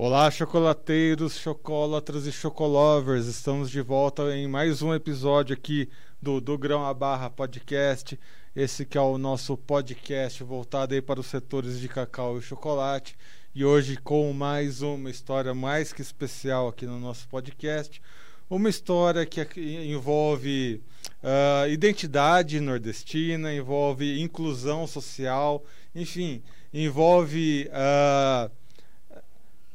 Olá, 0.00 0.30
chocolateiros, 0.30 1.40
chocolatras 1.40 2.24
e 2.24 2.30
chocolovers. 2.30 3.26
Estamos 3.26 3.68
de 3.68 3.80
volta 3.80 4.32
em 4.32 4.46
mais 4.46 4.80
um 4.80 4.94
episódio 4.94 5.54
aqui 5.54 5.88
do 6.22 6.40
Do 6.40 6.56
Grão 6.56 6.86
a 6.86 6.94
Barra 6.94 7.28
Podcast. 7.28 8.16
Esse 8.54 8.86
que 8.86 8.96
é 8.96 9.00
o 9.00 9.18
nosso 9.18 9.56
podcast 9.56 10.44
voltado 10.44 10.94
aí 10.94 11.02
para 11.02 11.18
os 11.18 11.26
setores 11.26 11.80
de 11.80 11.88
cacau 11.88 12.38
e 12.38 12.40
chocolate. 12.40 13.18
E 13.52 13.64
hoje 13.64 13.96
com 13.96 14.32
mais 14.32 14.82
uma 14.82 15.10
história 15.10 15.52
mais 15.52 15.92
que 15.92 16.00
especial 16.00 16.68
aqui 16.68 16.86
no 16.86 17.00
nosso 17.00 17.26
podcast. 17.26 18.00
Uma 18.48 18.68
história 18.68 19.26
que 19.26 19.40
envolve 19.84 20.80
uh, 21.24 21.68
identidade 21.68 22.60
nordestina, 22.60 23.52
envolve 23.52 24.20
inclusão 24.22 24.86
social, 24.86 25.64
enfim, 25.92 26.40
envolve... 26.72 27.68
Uh, 27.72 28.57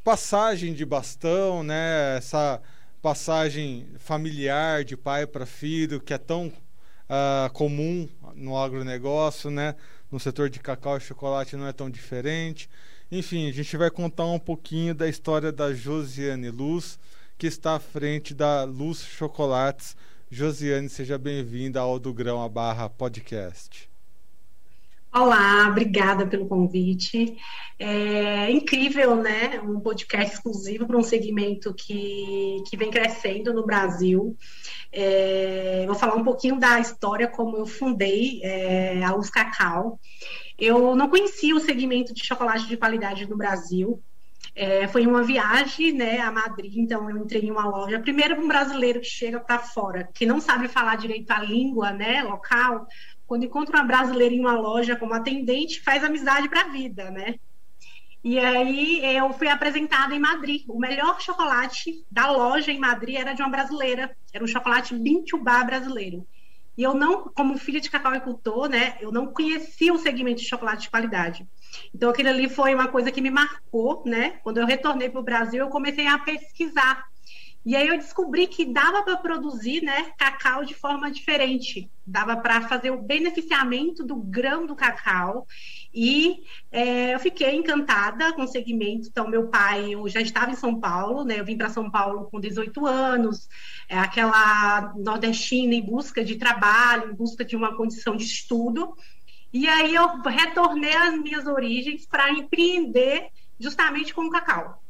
passagem 0.03 0.73
de 0.73 0.85
bastão, 0.85 1.63
né? 1.63 2.17
Essa 2.17 2.61
passagem 3.01 3.87
familiar 3.97 4.83
de 4.83 4.97
pai 4.97 5.25
para 5.25 5.45
filho 5.45 5.99
que 5.99 6.13
é 6.13 6.17
tão 6.17 6.47
uh, 6.47 7.51
comum 7.53 8.07
no 8.35 8.57
agronegócio, 8.57 9.49
né? 9.49 9.75
No 10.11 10.19
setor 10.19 10.49
de 10.49 10.59
cacau 10.59 10.97
e 10.97 11.01
chocolate 11.01 11.55
não 11.55 11.67
é 11.67 11.73
tão 11.73 11.89
diferente. 11.89 12.69
Enfim, 13.11 13.49
a 13.49 13.53
gente 13.53 13.75
vai 13.77 13.89
contar 13.89 14.25
um 14.25 14.39
pouquinho 14.39 14.93
da 14.93 15.07
história 15.07 15.51
da 15.51 15.73
Josiane 15.73 16.49
Luz, 16.49 16.99
que 17.37 17.47
está 17.47 17.75
à 17.75 17.79
frente 17.79 18.33
da 18.33 18.63
Luz 18.63 19.03
Chocolates. 19.03 19.95
Josiane, 20.29 20.89
seja 20.89 21.17
bem-vinda 21.17 21.79
ao 21.79 21.99
Do 21.99 22.13
Grão 22.13 22.41
a 22.41 22.49
Barra 22.49 22.89
Podcast. 22.89 23.92
Olá, 25.15 25.67
obrigada 25.69 26.25
pelo 26.25 26.47
convite. 26.47 27.37
É 27.77 28.49
incrível, 28.49 29.15
né? 29.15 29.61
Um 29.61 29.79
podcast 29.79 30.33
exclusivo 30.33 30.87
para 30.87 30.97
um 30.97 31.03
segmento 31.03 31.71
que, 31.71 32.63
que 32.67 32.75
vem 32.75 32.89
crescendo 32.89 33.53
no 33.53 33.63
Brasil. 33.63 34.35
É, 34.91 35.83
vou 35.85 35.93
falar 35.93 36.15
um 36.15 36.23
pouquinho 36.23 36.59
da 36.59 36.79
história, 36.79 37.27
como 37.27 37.57
eu 37.57 37.67
fundei 37.67 38.41
é, 38.41 39.03
a 39.03 39.11
Luz 39.11 39.29
Cacau. 39.29 39.99
Eu 40.57 40.95
não 40.95 41.07
conhecia 41.07 41.55
o 41.55 41.59
segmento 41.59 42.11
de 42.11 42.25
chocolate 42.25 42.67
de 42.67 42.75
qualidade 42.75 43.29
no 43.29 43.37
Brasil. 43.37 44.01
É, 44.55 44.87
foi 44.87 45.07
uma 45.07 45.23
viagem 45.23 45.93
né, 45.93 46.19
a 46.19 46.31
Madrid, 46.31 46.77
então 46.77 47.09
eu 47.09 47.17
entrei 47.17 47.41
em 47.41 47.51
uma 47.51 47.67
loja. 47.67 47.99
Primeiro, 47.99 48.39
um 48.39 48.47
brasileiro 48.47 48.99
que 48.99 49.07
chega 49.07 49.39
para 49.39 49.59
fora, 49.59 50.07
que 50.13 50.25
não 50.25 50.39
sabe 50.39 50.67
falar 50.67 50.95
direito 50.95 51.31
a 51.31 51.39
língua 51.39 51.91
né, 51.91 52.21
local, 52.21 52.85
quando 53.25 53.45
encontra 53.45 53.77
uma 53.77 53.85
brasileira 53.85 54.33
em 54.33 54.39
uma 54.39 54.57
loja 54.57 54.95
como 54.95 55.13
atendente, 55.13 55.81
faz 55.81 56.03
amizade 56.03 56.49
para 56.49 56.61
a 56.61 56.69
vida, 56.69 57.09
né? 57.09 57.35
E 58.23 58.39
aí 58.39 59.03
eu 59.17 59.33
fui 59.33 59.49
apresentada 59.49 60.15
em 60.15 60.19
Madrid. 60.19 60.63
O 60.69 60.79
melhor 60.79 61.19
chocolate 61.19 62.05
da 62.09 62.31
loja 62.31 62.71
em 62.71 62.79
Madrid 62.79 63.17
era 63.17 63.33
de 63.33 63.41
uma 63.41 63.51
brasileira. 63.51 64.15
Era 64.31 64.43
um 64.43 64.47
chocolate 64.47 64.95
Bintubá 64.95 65.61
brasileiro. 65.63 66.25
E 66.77 66.81
eu 66.81 66.93
não, 66.93 67.25
como 67.35 67.57
filha 67.57 67.81
de 67.81 67.89
cacauicultor, 67.89 68.67
né, 68.67 68.97
eu 68.99 69.11
não 69.11 69.27
conhecia 69.27 69.93
o 69.93 69.97
segmento 69.97 70.41
de 70.41 70.47
chocolate 70.47 70.83
de 70.83 70.89
qualidade. 70.89 71.45
Então 71.93 72.09
aquilo 72.09 72.29
ali 72.29 72.49
foi 72.49 72.73
uma 72.73 72.87
coisa 72.87 73.11
que 73.11 73.21
me 73.21 73.29
marcou, 73.29 74.03
né? 74.05 74.39
Quando 74.41 74.57
eu 74.57 74.65
retornei 74.65 75.09
para 75.09 75.19
o 75.19 75.23
Brasil, 75.23 75.59
eu 75.59 75.69
comecei 75.69 76.07
a 76.07 76.17
pesquisar 76.17 77.05
e 77.65 77.77
aí 77.77 77.87
eu 77.87 77.97
descobri 77.97 78.45
que 78.45 78.65
dava 78.65 79.03
para 79.03 79.15
produzir, 79.15 79.81
né, 79.81 80.11
cacau 80.17 80.65
de 80.65 80.73
forma 80.73 81.09
diferente. 81.09 81.89
Dava 82.05 82.35
para 82.35 82.67
fazer 82.67 82.91
o 82.91 83.01
beneficiamento 83.01 84.03
do 84.03 84.17
grão 84.17 84.65
do 84.65 84.75
cacau. 84.75 85.47
E 85.93 86.43
é, 86.69 87.13
eu 87.13 87.19
fiquei 87.19 87.55
encantada 87.55 88.33
com 88.33 88.43
o 88.43 88.47
segmento. 88.47 89.07
Então, 89.07 89.29
meu 89.29 89.47
pai, 89.47 89.91
já 90.07 90.19
estava 90.19 90.51
em 90.51 90.55
São 90.55 90.77
Paulo, 90.77 91.23
né? 91.23 91.39
Eu 91.39 91.45
vim 91.45 91.55
para 91.55 91.69
São 91.69 91.89
Paulo 91.89 92.27
com 92.29 92.37
18 92.37 92.85
anos, 92.85 93.47
é, 93.87 93.97
aquela 93.97 94.93
nordestina 94.97 95.73
em 95.73 95.81
busca 95.81 96.21
de 96.21 96.35
trabalho, 96.35 97.11
em 97.11 97.15
busca 97.15 97.45
de 97.45 97.55
uma 97.55 97.77
condição 97.77 98.17
de 98.17 98.25
estudo. 98.25 98.93
E 99.53 99.69
aí 99.69 99.95
eu 99.95 100.21
retornei 100.21 100.95
às 100.95 101.17
minhas 101.17 101.47
origens 101.47 102.05
para 102.05 102.29
empreender 102.29 103.29
justamente 103.57 104.13
com 104.13 104.23
o 104.23 104.29
cacau. 104.29 104.82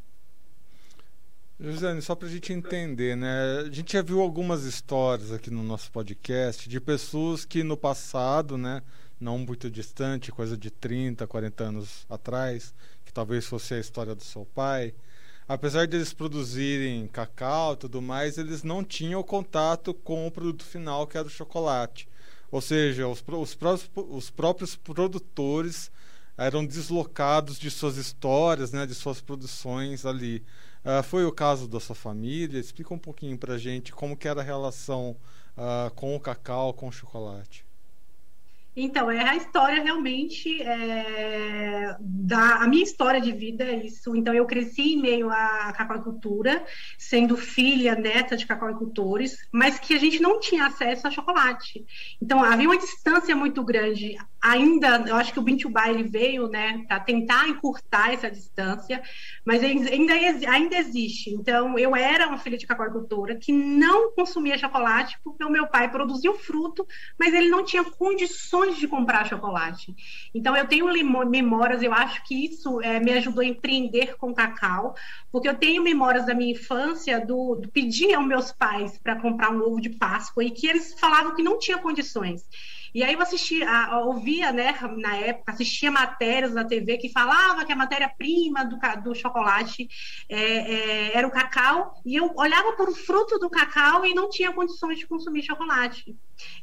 Josiane, 1.64 2.02
só 2.02 2.14
para 2.14 2.28
a 2.28 2.32
gente 2.32 2.52
entender, 2.52 3.16
né? 3.16 3.62
A 3.66 3.72
gente 3.72 3.94
já 3.94 4.02
viu 4.02 4.20
algumas 4.20 4.66
histórias 4.66 5.32
aqui 5.32 5.50
no 5.50 5.64
nosso 5.64 5.90
podcast 5.94 6.68
de 6.68 6.78
pessoas 6.82 7.46
que 7.46 7.64
no 7.64 7.78
passado, 7.78 8.58
né, 8.58 8.82
não 9.18 9.38
muito 9.38 9.72
distante, 9.72 10.30
coisa 10.30 10.58
de 10.58 10.70
30, 10.70 11.26
40 11.26 11.64
anos 11.64 12.06
atrás, 12.10 12.74
que 13.06 13.14
talvez 13.14 13.46
fosse 13.46 13.76
a 13.76 13.80
história 13.80 14.14
do 14.14 14.22
seu 14.22 14.46
pai, 14.46 14.94
apesar 15.48 15.88
de 15.88 15.96
eles 15.96 16.14
produzirem 16.14 17.08
cacau 17.08 17.76
e 17.76 17.78
tudo 17.78 18.02
mais, 18.02 18.38
eles 18.38 18.62
não 18.62 18.84
tinham 18.84 19.24
contato 19.24 19.94
com 19.94 20.28
o 20.28 20.32
produto 20.32 20.66
final, 20.66 21.08
que 21.08 21.18
era 21.18 21.28
o 21.28 21.32
chocolate. 21.32 22.10
Ou 22.52 22.60
seja, 22.60 23.08
os, 23.08 23.24
os, 23.26 23.56
próprios, 23.56 23.90
os 23.96 24.30
próprios 24.30 24.76
produtores 24.76 25.90
eram 26.38 26.66
deslocados 26.66 27.58
de 27.58 27.72
suas 27.72 27.96
histórias, 27.96 28.74
né, 28.74 28.86
de 28.86 28.94
suas 28.94 29.22
produções 29.22 30.06
ali. 30.06 30.44
Uh, 30.86 31.02
foi 31.04 31.26
o 31.26 31.32
caso 31.32 31.68
da 31.68 31.80
sua 31.80 31.96
família? 31.96 32.60
Explica 32.60 32.94
um 32.94 33.00
pouquinho 33.00 33.38
para 33.38 33.58
gente 33.58 33.94
como 33.94 34.18
que 34.18 34.28
era 34.28 34.42
a 34.42 34.44
relação 34.44 35.16
uh, 35.58 35.94
com 35.96 36.16
o 36.16 36.20
cacau, 36.20 36.74
com 36.74 36.88
o 36.88 36.92
chocolate. 36.92 37.66
Então, 38.76 39.10
é 39.10 39.22
a 39.22 39.36
história 39.36 39.84
realmente 39.84 40.62
é, 40.64 41.96
da 42.00 42.56
a 42.56 42.68
minha 42.68 42.84
história 42.84 43.22
de 43.22 43.32
vida 43.32 43.64
é 43.64 43.86
isso. 43.86 44.16
Então, 44.16 44.34
eu 44.34 44.46
cresci 44.48 44.94
em 44.94 45.02
meio 45.02 45.30
à 45.30 45.72
cacauicultura, 45.78 46.66
sendo 46.98 47.38
filha, 47.38 47.96
neta 47.96 48.36
de 48.36 48.48
cacauicultores, 48.48 49.48
mas 49.52 49.78
que 49.78 49.94
a 49.94 50.00
gente 50.00 50.20
não 50.20 50.40
tinha 50.40 50.66
acesso 50.66 51.08
a 51.08 51.12
chocolate. 51.12 51.86
Então, 52.20 52.44
havia 52.44 52.68
uma 52.68 52.78
distância 52.78 53.36
muito 53.36 53.64
grande. 53.64 54.18
Ainda, 54.44 55.04
eu 55.08 55.16
acho 55.16 55.32
que 55.32 55.40
o 55.40 55.44
Bintubá 55.44 55.90
ele 55.90 56.04
veio, 56.04 56.48
né, 56.48 56.84
para 56.88 57.00
tentar 57.00 57.48
encurtar 57.48 58.14
essa 58.14 58.30
distância, 58.30 59.02
mas 59.46 59.64
ainda, 59.64 60.14
ainda 60.50 60.78
existe. 60.78 61.30
Então, 61.30 61.78
eu 61.80 61.96
era 61.96 62.28
uma 62.28 62.38
filha 62.38 62.58
de 62.58 62.68
cacauicultora 62.68 63.36
que 63.36 63.52
não 63.52 64.12
consumia 64.12 64.58
chocolate 64.58 65.18
porque 65.24 65.44
o 65.44 65.50
meu 65.50 65.68
pai 65.68 65.90
produzia 65.90 66.32
o 66.32 66.38
fruto, 66.38 66.86
mas 67.18 67.34
ele 67.34 67.50
não 67.50 67.64
tinha 67.64 67.84
condições 67.84 68.44
condições 68.54 68.78
de 68.78 68.88
comprar 68.88 69.26
chocolate. 69.28 69.96
Então, 70.34 70.56
eu 70.56 70.68
tenho 70.68 70.88
memórias, 71.30 71.82
eu 71.82 71.94
acho 71.94 72.24
que 72.24 72.46
isso 72.46 72.82
é, 72.82 73.00
me 73.00 73.12
ajudou 73.14 73.42
a 73.42 73.46
empreender 73.46 74.16
com 74.18 74.34
cacau, 74.34 74.96
porque 75.34 75.50
eu 75.50 75.56
tenho 75.56 75.82
memórias 75.82 76.28
da 76.28 76.36
minha 76.36 76.52
infância 76.52 77.20
do, 77.20 77.56
do 77.56 77.68
pedir 77.68 78.14
aos 78.14 78.28
meus 78.28 78.52
pais 78.52 79.00
para 79.00 79.20
comprar 79.20 79.50
um 79.52 79.64
ovo 79.64 79.82
de 79.82 79.90
Páscoa 79.90 80.44
e 80.44 80.52
que 80.52 80.68
eles 80.68 80.94
falavam 81.00 81.34
que 81.36 81.42
não 81.42 81.58
tinha 81.58 81.80
condições. 81.80 82.48
E 82.94 83.04
aí 83.04 83.16
eu 83.16 83.22
assistia, 83.22 83.68
ouvia, 84.06 84.52
né, 84.52 84.78
na 85.00 85.16
época, 85.16 85.52
assistia 85.52 85.90
matérias 85.90 86.54
na 86.54 86.64
TV 86.64 87.00
que 87.00 87.10
falava 87.10 87.66
que 87.66 87.72
a 87.72 87.76
matéria-prima 87.76 88.64
do, 88.64 88.78
do 89.04 89.16
chocolate 89.16 89.90
é, 90.30 90.38
é, 90.38 91.18
era 91.18 91.28
o 91.28 91.32
cacau, 91.32 92.00
e 92.06 92.16
eu 92.16 92.32
olhava 92.36 92.74
para 92.74 92.92
o 92.92 92.94
fruto 92.94 93.40
do 93.40 93.50
cacau 93.50 94.06
e 94.06 94.14
não 94.14 94.30
tinha 94.30 94.54
condições 94.54 95.00
de 95.00 95.08
consumir 95.08 95.42
chocolate. 95.42 96.16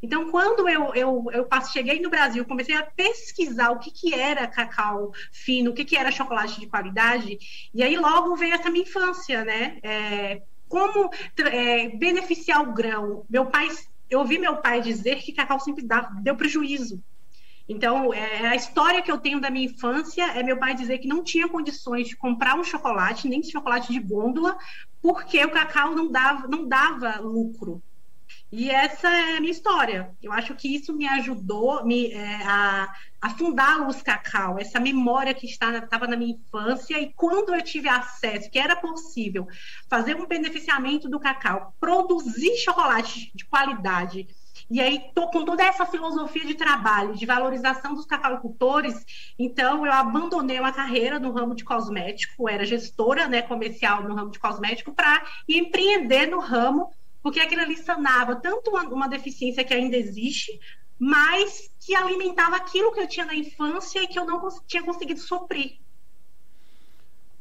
Então, 0.02 0.30
quando 0.30 0.68
eu, 0.68 0.94
eu, 0.94 1.24
eu 1.32 1.48
cheguei 1.70 2.00
no 2.00 2.10
Brasil, 2.10 2.44
comecei 2.44 2.76
a 2.76 2.82
pesquisar 2.82 3.70
o 3.70 3.78
que, 3.78 3.90
que 3.90 4.14
era 4.14 4.46
cacau 4.46 5.12
fino, 5.32 5.70
o 5.70 5.74
que, 5.74 5.84
que 5.84 5.96
era 5.96 6.10
chocolate 6.10 6.60
de 6.60 6.66
qualidade, 6.66 7.38
e 7.72 7.82
aí 7.82 7.96
logo 7.96 8.36
veio 8.36 8.54
essa 8.54 8.70
minha 8.70 8.84
infância, 8.84 9.44
né? 9.44 9.78
É, 9.82 10.42
como 10.68 11.10
é, 11.36 11.88
beneficiar 11.88 12.62
o 12.62 12.72
grão. 12.72 13.24
Meu 13.28 13.46
pai 13.46 13.68
eu 14.10 14.18
ouvi 14.18 14.38
meu 14.38 14.56
pai 14.56 14.80
dizer 14.80 15.22
que 15.22 15.32
cacau 15.32 15.60
sempre 15.60 15.86
dá, 15.86 16.00
deu 16.20 16.36
prejuízo. 16.36 17.02
Então, 17.68 18.12
é, 18.12 18.48
a 18.48 18.56
história 18.56 19.00
que 19.00 19.12
eu 19.12 19.18
tenho 19.18 19.40
da 19.40 19.48
minha 19.48 19.66
infância 19.66 20.24
é 20.32 20.42
meu 20.42 20.58
pai 20.58 20.74
dizer 20.74 20.98
que 20.98 21.06
não 21.06 21.22
tinha 21.22 21.48
condições 21.48 22.08
de 22.08 22.16
comprar 22.16 22.56
um 22.56 22.64
chocolate, 22.64 23.28
nem 23.28 23.40
chocolate 23.44 23.92
de 23.92 24.00
gôndola, 24.00 24.58
porque 25.00 25.42
o 25.44 25.52
cacau 25.52 25.94
não 25.94 26.10
dava, 26.10 26.48
não 26.48 26.66
dava 26.66 27.20
lucro. 27.20 27.80
E 28.52 28.70
essa 28.70 29.08
é 29.08 29.36
a 29.36 29.40
minha 29.40 29.52
história. 29.52 30.10
Eu 30.22 30.32
acho 30.32 30.54
que 30.54 30.74
isso 30.74 30.92
me 30.92 31.06
ajudou 31.06 31.84
me, 31.84 32.12
é, 32.12 32.42
a, 32.44 32.92
a 33.20 33.30
fundar 33.30 33.74
a 33.74 33.84
Luz 33.84 34.02
Cacau, 34.02 34.58
essa 34.58 34.80
memória 34.80 35.34
que 35.34 35.46
estava 35.46 36.06
na 36.06 36.16
minha 36.16 36.34
infância. 36.34 36.98
E 36.98 37.12
quando 37.14 37.54
eu 37.54 37.62
tive 37.62 37.88
acesso, 37.88 38.50
que 38.50 38.58
era 38.58 38.74
possível 38.76 39.46
fazer 39.88 40.16
um 40.16 40.26
beneficiamento 40.26 41.08
do 41.08 41.20
cacau, 41.20 41.74
produzir 41.78 42.56
chocolate 42.56 43.30
de 43.34 43.44
qualidade, 43.44 44.26
e 44.70 44.80
aí, 44.80 45.10
tô, 45.12 45.28
com 45.28 45.44
toda 45.44 45.64
essa 45.64 45.84
filosofia 45.84 46.44
de 46.44 46.54
trabalho, 46.54 47.16
de 47.16 47.26
valorização 47.26 47.92
dos 47.92 48.06
cacauicultores, 48.06 49.04
então 49.36 49.84
eu 49.84 49.92
abandonei 49.92 50.60
uma 50.60 50.70
carreira 50.70 51.18
no 51.18 51.32
ramo 51.32 51.56
de 51.56 51.64
cosmético, 51.64 52.48
era 52.48 52.64
gestora 52.64 53.26
né, 53.26 53.42
comercial 53.42 54.04
no 54.04 54.14
ramo 54.14 54.30
de 54.30 54.38
cosmético, 54.38 54.92
para 54.92 55.24
empreender 55.48 56.26
no 56.26 56.38
ramo 56.38 56.92
porque 57.22 57.40
aquilo 57.40 57.62
ali 57.62 57.76
sanava 57.76 58.36
tanto 58.36 58.70
uma, 58.70 58.82
uma 58.84 59.08
deficiência 59.08 59.64
que 59.64 59.74
ainda 59.74 59.96
existe, 59.96 60.58
mas 60.98 61.70
que 61.80 61.94
alimentava 61.94 62.56
aquilo 62.56 62.92
que 62.92 63.00
eu 63.00 63.08
tinha 63.08 63.26
na 63.26 63.34
infância 63.34 64.02
e 64.02 64.06
que 64.06 64.18
eu 64.18 64.26
não 64.26 64.40
cons 64.40 64.60
tinha 64.66 64.82
conseguido 64.82 65.20
suprir. 65.20 65.78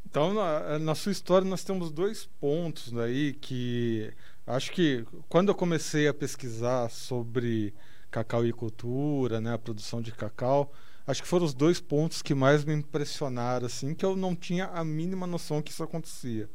Então, 0.09 0.33
na, 0.33 0.79
na, 0.79 0.95
sua 0.95 1.11
história, 1.11 1.47
nós 1.47 1.63
temos 1.63 1.91
dois 1.91 2.25
pontos 2.39 2.97
aí 2.97 3.33
que 3.33 4.11
acho 4.47 4.71
que 4.71 5.05
quando 5.27 5.49
eu 5.49 5.55
comecei 5.55 6.07
a 6.07 6.13
pesquisar 6.13 6.89
sobre 6.89 7.73
cacau 8.09 8.43
e 8.45 8.51
cultura, 8.51 9.39
né, 9.39 9.53
a 9.53 9.59
produção 9.59 10.01
de 10.01 10.11
cacau, 10.11 10.73
acho 11.05 11.21
que 11.21 11.27
foram 11.27 11.45
os 11.45 11.53
dois 11.53 11.79
pontos 11.79 12.23
que 12.23 12.33
mais 12.33 12.65
me 12.65 12.73
impressionaram, 12.73 13.67
assim, 13.67 13.93
que 13.93 14.03
eu 14.03 14.15
não 14.15 14.35
tinha 14.35 14.65
a 14.67 14.83
mínima 14.83 15.27
noção 15.27 15.61
que 15.61 15.71
isso 15.71 15.83
acontecia. 15.83 16.49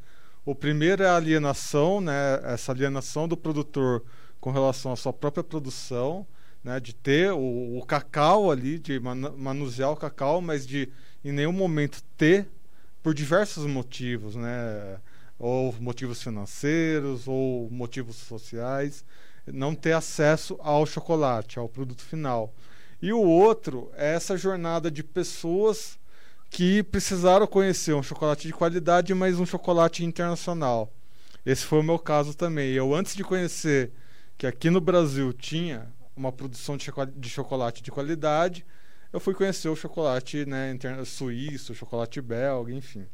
O 0.45 0.53
primeiro 0.53 1.01
é 1.01 1.07
a 1.07 1.15
alienação, 1.15 1.99
né, 1.99 2.39
essa 2.43 2.71
alienação 2.71 3.27
do 3.27 3.35
produtor 3.35 4.03
com 4.39 4.51
relação 4.51 4.93
à 4.93 4.95
sua 4.95 5.11
própria 5.11 5.43
produção, 5.43 6.27
né, 6.63 6.79
de 6.79 6.93
ter 6.93 7.31
o, 7.31 7.79
o 7.79 7.83
cacau 7.83 8.51
ali, 8.51 8.77
de 8.77 8.99
manusear 8.99 9.91
o 9.91 9.95
cacau, 9.95 10.41
mas 10.41 10.67
de 10.67 10.87
em 11.23 11.31
nenhum 11.31 11.51
momento 11.51 12.03
ter, 12.15 12.47
por 13.01 13.15
diversos 13.15 13.65
motivos, 13.65 14.35
né, 14.35 14.99
ou 15.39 15.73
motivos 15.79 16.21
financeiros, 16.21 17.27
ou 17.27 17.67
motivos 17.71 18.15
sociais, 18.15 19.03
não 19.47 19.73
ter 19.73 19.93
acesso 19.93 20.57
ao 20.59 20.85
chocolate, 20.85 21.57
ao 21.57 21.67
produto 21.67 22.03
final. 22.03 22.53
E 23.01 23.11
o 23.11 23.19
outro 23.19 23.91
é 23.95 24.13
essa 24.13 24.37
jornada 24.37 24.91
de 24.91 25.03
pessoas 25.03 25.97
que 26.49 26.83
precisaram 26.83 27.47
conhecer 27.47 27.93
um 27.93 28.03
chocolate 28.03 28.47
de 28.47 28.53
qualidade, 28.53 29.13
mas 29.13 29.39
um 29.39 29.45
chocolate 29.45 30.05
internacional. 30.05 30.91
Esse 31.45 31.65
foi 31.65 31.79
o 31.79 31.83
meu 31.83 31.99
caso 31.99 32.33
também. 32.33 32.71
Eu, 32.71 32.93
antes 32.95 33.15
de 33.15 33.23
conhecer 33.23 33.91
que 34.37 34.47
aqui 34.47 34.69
no 34.69 34.81
Brasil 34.81 35.31
tinha 35.33 35.87
uma 36.15 36.31
produção 36.31 36.77
de 36.77 37.29
chocolate 37.29 37.83
de 37.83 37.91
qualidade, 37.91 38.65
eu 39.11 39.19
fui 39.19 39.33
conhecer 39.33 39.69
o 39.69 39.75
chocolate 39.75 40.45
né, 40.45 40.77
suíço, 41.05 41.75
chocolate 41.75 42.21
belga, 42.21 42.73
enfim. 42.73 43.05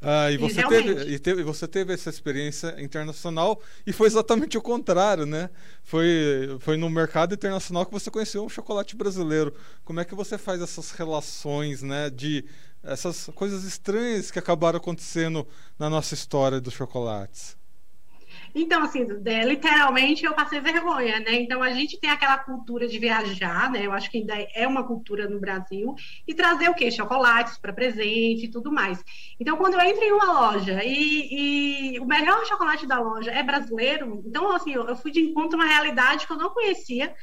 Ah, 0.00 0.30
e, 0.30 0.36
você 0.36 0.62
teve, 0.66 1.14
e, 1.14 1.18
teve, 1.18 1.42
você 1.42 1.66
teve 1.66 1.92
essa 1.92 2.10
experiência 2.10 2.74
internacional 2.78 3.60
e 3.86 3.92
foi 3.92 4.06
exatamente 4.06 4.58
o 4.58 4.62
contrário, 4.62 5.24
né? 5.24 5.50
Foi, 5.82 6.56
foi 6.60 6.76
no 6.76 6.88
mercado 6.90 7.34
internacional 7.34 7.86
que 7.86 7.92
você 7.92 8.10
conheceu 8.10 8.44
um 8.44 8.48
chocolate 8.48 8.94
brasileiro. 8.94 9.54
Como 9.84 10.00
é 10.00 10.04
que 10.04 10.14
você 10.14 10.36
faz 10.36 10.60
essas 10.60 10.90
relações, 10.92 11.82
né? 11.82 12.10
De 12.10 12.44
essas 12.82 13.30
coisas 13.34 13.64
estranhas 13.64 14.30
que 14.30 14.38
acabaram 14.38 14.76
acontecendo 14.76 15.46
na 15.78 15.88
nossa 15.88 16.14
história 16.14 16.60
dos 16.60 16.74
chocolates? 16.74 17.56
Então, 18.58 18.82
assim, 18.82 19.06
é, 19.26 19.44
literalmente 19.44 20.24
eu 20.24 20.32
passei 20.32 20.60
vergonha, 20.60 21.20
né? 21.20 21.34
Então 21.34 21.62
a 21.62 21.72
gente 21.72 22.00
tem 22.00 22.08
aquela 22.08 22.38
cultura 22.38 22.88
de 22.88 22.98
viajar, 22.98 23.70
né? 23.70 23.84
Eu 23.84 23.92
acho 23.92 24.10
que 24.10 24.16
ainda 24.16 24.34
é 24.54 24.66
uma 24.66 24.82
cultura 24.82 25.28
no 25.28 25.38
Brasil, 25.38 25.94
e 26.26 26.32
trazer 26.32 26.70
o 26.70 26.74
quê? 26.74 26.90
Chocolates 26.90 27.58
para 27.58 27.70
presente 27.74 28.46
e 28.46 28.50
tudo 28.50 28.72
mais. 28.72 29.04
Então, 29.38 29.58
quando 29.58 29.74
eu 29.74 29.80
entro 29.80 30.02
em 30.02 30.12
uma 30.12 30.32
loja 30.32 30.82
e, 30.82 31.96
e, 31.96 32.00
o 32.00 32.06
melhor 32.06 32.46
chocolate 32.46 32.86
da 32.86 32.98
loja 32.98 33.30
é 33.30 33.42
brasileiro, 33.42 34.22
então, 34.26 34.50
assim, 34.50 34.72
eu 34.72 34.96
fui 34.96 35.10
de 35.10 35.20
encontro 35.20 35.60
a 35.60 35.62
uma 35.62 35.70
realidade 35.70 36.26
que 36.26 36.32
eu 36.32 36.38
não 36.38 36.48
conhecia. 36.48 37.14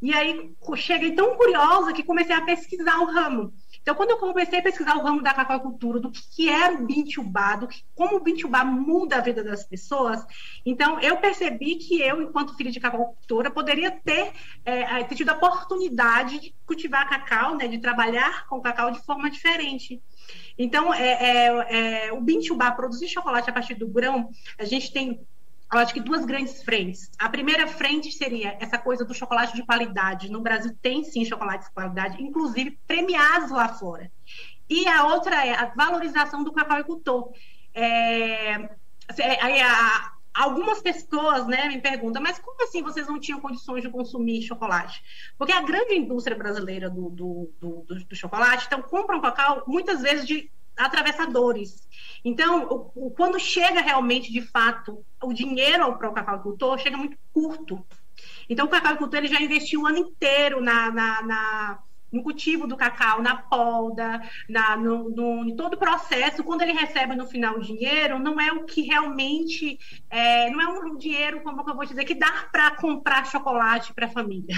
E 0.00 0.12
aí 0.12 0.52
cheguei 0.76 1.12
tão 1.12 1.36
curiosa 1.36 1.92
que 1.92 2.02
comecei 2.02 2.34
a 2.34 2.44
pesquisar 2.44 2.98
o 3.00 3.06
ramo. 3.06 3.52
Então, 3.80 3.94
quando 3.94 4.10
eu 4.10 4.18
comecei 4.18 4.58
a 4.58 4.62
pesquisar 4.62 4.96
o 4.96 5.02
ramo 5.02 5.22
da 5.22 5.32
cacaucultura, 5.32 6.00
do 6.00 6.10
que 6.10 6.48
era 6.48 6.74
o 6.74 6.84
bintubá, 6.84 7.54
do 7.54 7.68
que, 7.68 7.82
como 7.94 8.16
o 8.16 8.20
bintubá 8.20 8.64
muda 8.64 9.16
a 9.16 9.20
vida 9.20 9.44
das 9.44 9.64
pessoas, 9.64 10.20
então 10.66 11.00
eu 11.00 11.16
percebi 11.18 11.76
que 11.76 12.02
eu, 12.02 12.20
enquanto 12.20 12.56
filha 12.56 12.70
de 12.70 12.80
cacaucultora, 12.80 13.48
poderia 13.48 13.92
ter, 13.92 14.32
é, 14.64 15.04
ter 15.04 15.14
tido 15.14 15.30
a 15.30 15.34
oportunidade 15.34 16.40
de 16.40 16.54
cultivar 16.66 17.08
cacau, 17.08 17.56
né, 17.56 17.68
de 17.68 17.78
trabalhar 17.78 18.46
com 18.48 18.60
cacau 18.60 18.90
de 18.90 18.98
forma 19.04 19.30
diferente. 19.30 20.02
Então, 20.58 20.92
é, 20.92 21.06
é, 21.06 22.06
é, 22.06 22.12
o 22.12 22.20
bintubá 22.20 22.72
produzir 22.72 23.08
chocolate 23.08 23.48
a 23.48 23.52
partir 23.52 23.74
do 23.74 23.86
grão, 23.86 24.30
a 24.58 24.64
gente 24.64 24.92
tem 24.92 25.24
eu 25.72 25.78
acho 25.78 25.92
que 25.92 26.00
duas 26.00 26.24
grandes 26.24 26.62
frentes. 26.62 27.10
A 27.18 27.28
primeira 27.28 27.66
frente 27.66 28.12
seria 28.12 28.56
essa 28.60 28.78
coisa 28.78 29.04
do 29.04 29.12
chocolate 29.12 29.54
de 29.54 29.64
qualidade. 29.64 30.30
No 30.30 30.40
Brasil 30.40 30.76
tem 30.80 31.02
sim 31.02 31.24
chocolate 31.24 31.64
de 31.64 31.72
qualidade, 31.72 32.22
inclusive 32.22 32.78
premiados 32.86 33.50
lá 33.50 33.68
fora. 33.68 34.10
E 34.68 34.86
a 34.86 35.06
outra 35.06 35.44
é 35.44 35.54
a 35.54 35.66
valorização 35.66 36.44
do 36.44 36.52
cacauicultor. 36.52 37.32
É, 37.74 38.68
é, 39.18 39.62
a, 39.62 40.12
algumas 40.32 40.80
pessoas 40.80 41.46
né, 41.46 41.68
me 41.68 41.80
perguntam, 41.80 42.22
mas 42.22 42.38
como 42.38 42.62
assim 42.62 42.82
vocês 42.82 43.08
não 43.08 43.18
tinham 43.18 43.40
condições 43.40 43.82
de 43.82 43.90
consumir 43.90 44.42
chocolate? 44.42 45.02
Porque 45.36 45.52
a 45.52 45.62
grande 45.62 45.94
indústria 45.94 46.36
brasileira 46.36 46.88
do, 46.88 47.10
do, 47.10 47.50
do, 47.60 47.84
do 48.04 48.16
chocolate, 48.16 48.66
então, 48.66 48.82
compram 48.82 49.20
cacau 49.20 49.64
muitas 49.66 50.02
vezes 50.02 50.26
de 50.26 50.50
atravessadores. 50.76 51.86
Então, 52.24 52.90
quando 53.16 53.38
chega 53.38 53.80
realmente, 53.80 54.32
de 54.32 54.42
fato, 54.42 55.04
o 55.22 55.32
dinheiro 55.32 55.96
para 55.96 56.10
o 56.10 56.12
cacauicultor, 56.12 56.78
chega 56.78 56.96
muito 56.96 57.16
curto. 57.32 57.84
Então, 58.48 58.66
o 58.66 58.68
cacauicultor 58.68 59.18
ele 59.18 59.28
já 59.28 59.40
investiu 59.40 59.82
o 59.82 59.86
ano 59.86 59.98
inteiro 59.98 60.60
na, 60.60 60.90
na, 60.90 61.22
na 61.22 61.78
no 62.12 62.22
cultivo 62.22 62.66
do 62.66 62.76
cacau, 62.76 63.20
na 63.20 63.36
polda, 63.36 64.22
na, 64.48 64.76
no, 64.76 65.10
no, 65.10 65.44
em 65.44 65.56
todo 65.56 65.74
o 65.74 65.78
processo. 65.78 66.44
Quando 66.44 66.62
ele 66.62 66.72
recebe 66.72 67.14
no 67.14 67.26
final 67.26 67.56
o 67.56 67.60
dinheiro, 67.60 68.18
não 68.18 68.40
é 68.40 68.52
o 68.52 68.64
que 68.64 68.82
realmente, 68.82 69.78
é, 70.08 70.48
não 70.50 70.60
é 70.60 70.68
um 70.68 70.96
dinheiro, 70.96 71.42
como 71.42 71.68
eu 71.68 71.74
vou 71.74 71.84
dizer, 71.84 72.04
que 72.04 72.14
dá 72.14 72.48
para 72.50 72.72
comprar 72.76 73.26
chocolate 73.26 73.92
para 73.92 74.06
a 74.06 74.10
família. 74.10 74.56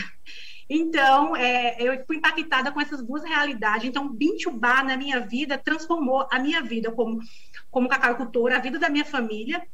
Então, 0.69 1.35
é, 1.35 1.77
eu 1.81 2.05
fui 2.07 2.17
impactada 2.17 2.71
com 2.71 2.81
essas 2.81 3.03
duas 3.03 3.25
realidades. 3.25 3.89
Então, 3.89 4.09
Bintubá 4.09 4.83
na 4.83 4.97
minha 4.97 5.21
vida 5.21 5.57
transformou 5.57 6.27
a 6.31 6.39
minha 6.39 6.63
vida 6.63 6.93
como, 6.93 7.21
como 7.71 7.89
cacauicultora, 7.89 8.57
a 8.57 8.61
vida 8.61 8.79
da 8.79 8.91
minha 8.91 9.05
família. 9.05 9.67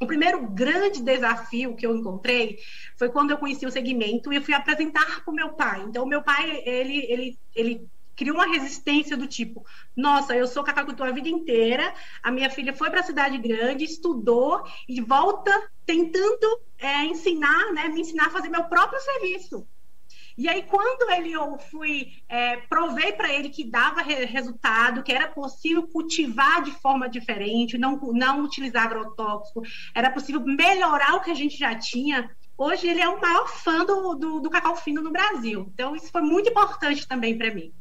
O 0.00 0.06
primeiro 0.06 0.48
grande 0.48 1.02
desafio 1.02 1.74
que 1.74 1.84
eu 1.84 1.94
encontrei 1.94 2.58
foi 2.96 3.10
quando 3.10 3.32
eu 3.32 3.38
conheci 3.38 3.66
o 3.66 3.70
segmento 3.70 4.32
e 4.32 4.36
eu 4.36 4.42
fui 4.42 4.54
apresentar 4.54 5.22
para 5.22 5.30
o 5.30 5.34
meu 5.34 5.50
pai. 5.50 5.82
Então, 5.82 6.04
o 6.04 6.08
meu 6.08 6.22
pai, 6.22 6.62
ele, 6.64 7.04
ele, 7.12 7.38
ele 7.54 7.88
criou 8.18 8.36
uma 8.36 8.46
resistência 8.46 9.16
do 9.16 9.26
tipo: 9.26 9.66
nossa, 9.96 10.34
eu 10.34 10.46
sou 10.46 10.64
cacauicultor 10.64 11.08
a 11.08 11.12
vida 11.12 11.28
inteira, 11.28 11.94
a 12.22 12.30
minha 12.30 12.48
filha 12.48 12.72
foi 12.72 12.90
para 12.90 13.00
a 13.00 13.04
cidade 13.04 13.36
grande, 13.38 13.84
estudou 13.84 14.62
e 14.88 15.00
volta 15.00 15.52
tentando 15.84 16.60
é, 16.78 17.04
ensinar, 17.04 17.72
né, 17.72 17.88
me 17.88 18.00
ensinar 18.00 18.26
a 18.26 18.30
fazer 18.30 18.48
meu 18.48 18.64
próprio 18.64 19.00
serviço. 19.00 19.66
E 20.38 20.48
aí, 20.48 20.62
quando 20.62 21.10
ele 21.10 21.32
eu 21.32 21.58
fui, 21.58 22.12
é, 22.28 22.58
provei 22.68 23.10
para 23.12 23.34
ele 23.34 23.48
que 23.48 23.64
dava 23.64 24.02
re 24.02 24.24
resultado, 24.24 25.02
que 25.02 25.10
era 25.10 25.26
possível 25.26 25.88
cultivar 25.88 26.62
de 26.62 26.70
forma 26.70 27.08
diferente, 27.08 27.76
não, 27.76 27.98
não 28.12 28.44
utilizar 28.44 28.84
agrotóxico, 28.84 29.62
era 29.92 30.08
possível 30.12 30.40
melhorar 30.40 31.16
o 31.16 31.20
que 31.22 31.32
a 31.32 31.34
gente 31.34 31.58
já 31.58 31.74
tinha. 31.74 32.30
Hoje 32.56 32.86
ele 32.86 33.00
é 33.00 33.08
o 33.08 33.20
maior 33.20 33.48
fã 33.48 33.84
do, 33.84 34.14
do, 34.14 34.40
do 34.40 34.48
cacau 34.48 34.76
fino 34.76 35.02
no 35.02 35.10
Brasil. 35.10 35.68
Então, 35.74 35.96
isso 35.96 36.08
foi 36.12 36.22
muito 36.22 36.48
importante 36.48 37.06
também 37.08 37.36
para 37.36 37.52
mim. 37.52 37.72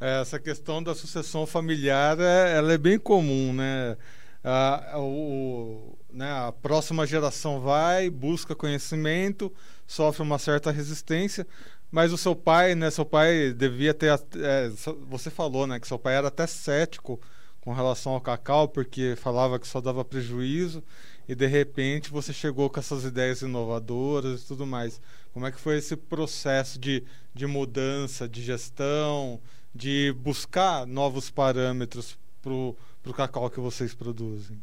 É, 0.00 0.22
essa 0.22 0.40
questão 0.40 0.82
da 0.82 0.92
sucessão 0.92 1.46
familiar, 1.46 2.18
é, 2.18 2.56
ela 2.56 2.72
é 2.72 2.78
bem 2.78 2.98
comum, 2.98 3.52
né? 3.52 3.96
Ah, 4.42 4.94
o, 4.96 5.96
né, 6.10 6.32
a 6.48 6.50
próxima 6.50 7.06
geração 7.06 7.60
vai, 7.60 8.08
busca 8.08 8.54
conhecimento, 8.54 9.52
sofre 9.90 10.22
uma 10.22 10.38
certa 10.38 10.70
resistência, 10.70 11.44
mas 11.90 12.12
o 12.12 12.16
seu 12.16 12.36
pai, 12.36 12.76
né, 12.76 12.92
seu 12.92 13.04
pai 13.04 13.52
devia 13.52 13.92
ter, 13.92 14.12
é, 14.36 14.70
você 15.08 15.30
falou, 15.30 15.66
né, 15.66 15.80
que 15.80 15.88
seu 15.88 15.98
pai 15.98 16.14
era 16.14 16.28
até 16.28 16.46
cético 16.46 17.20
com 17.60 17.72
relação 17.72 18.12
ao 18.12 18.20
cacau, 18.20 18.68
porque 18.68 19.16
falava 19.16 19.58
que 19.58 19.66
só 19.66 19.80
dava 19.80 20.04
prejuízo, 20.04 20.80
e 21.28 21.34
de 21.34 21.44
repente 21.48 22.08
você 22.08 22.32
chegou 22.32 22.70
com 22.70 22.78
essas 22.78 23.02
ideias 23.02 23.42
inovadoras 23.42 24.42
e 24.42 24.46
tudo 24.46 24.64
mais. 24.64 25.00
Como 25.32 25.44
é 25.44 25.50
que 25.50 25.58
foi 25.58 25.78
esse 25.78 25.96
processo 25.96 26.78
de, 26.78 27.02
de 27.34 27.46
mudança, 27.48 28.28
de 28.28 28.42
gestão, 28.42 29.40
de 29.74 30.14
buscar 30.18 30.86
novos 30.86 31.30
parâmetros 31.30 32.16
para 32.40 32.52
o 32.52 32.76
cacau 33.12 33.50
que 33.50 33.58
vocês 33.58 33.92
produzem? 33.92 34.62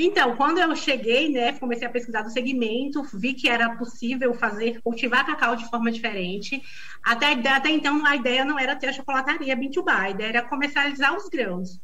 Então, 0.00 0.36
quando 0.36 0.58
eu 0.58 0.76
cheguei, 0.76 1.28
né, 1.28 1.52
comecei 1.58 1.84
a 1.84 1.90
pesquisar 1.90 2.22
do 2.22 2.30
segmento, 2.30 3.02
vi 3.14 3.34
que 3.34 3.48
era 3.48 3.74
possível 3.76 4.32
fazer, 4.32 4.80
cultivar 4.80 5.26
cacau 5.26 5.56
de 5.56 5.68
forma 5.68 5.90
diferente. 5.90 6.62
Até, 7.02 7.32
até 7.32 7.68
então, 7.70 8.06
a 8.06 8.14
ideia 8.14 8.44
não 8.44 8.56
era 8.56 8.76
ter 8.76 8.86
a 8.86 8.92
chocolataria 8.92 9.56
Bintubá, 9.56 10.02
a 10.02 10.10
ideia 10.10 10.28
era 10.28 10.48
comercializar 10.48 11.16
os 11.16 11.28
grãos. 11.28 11.80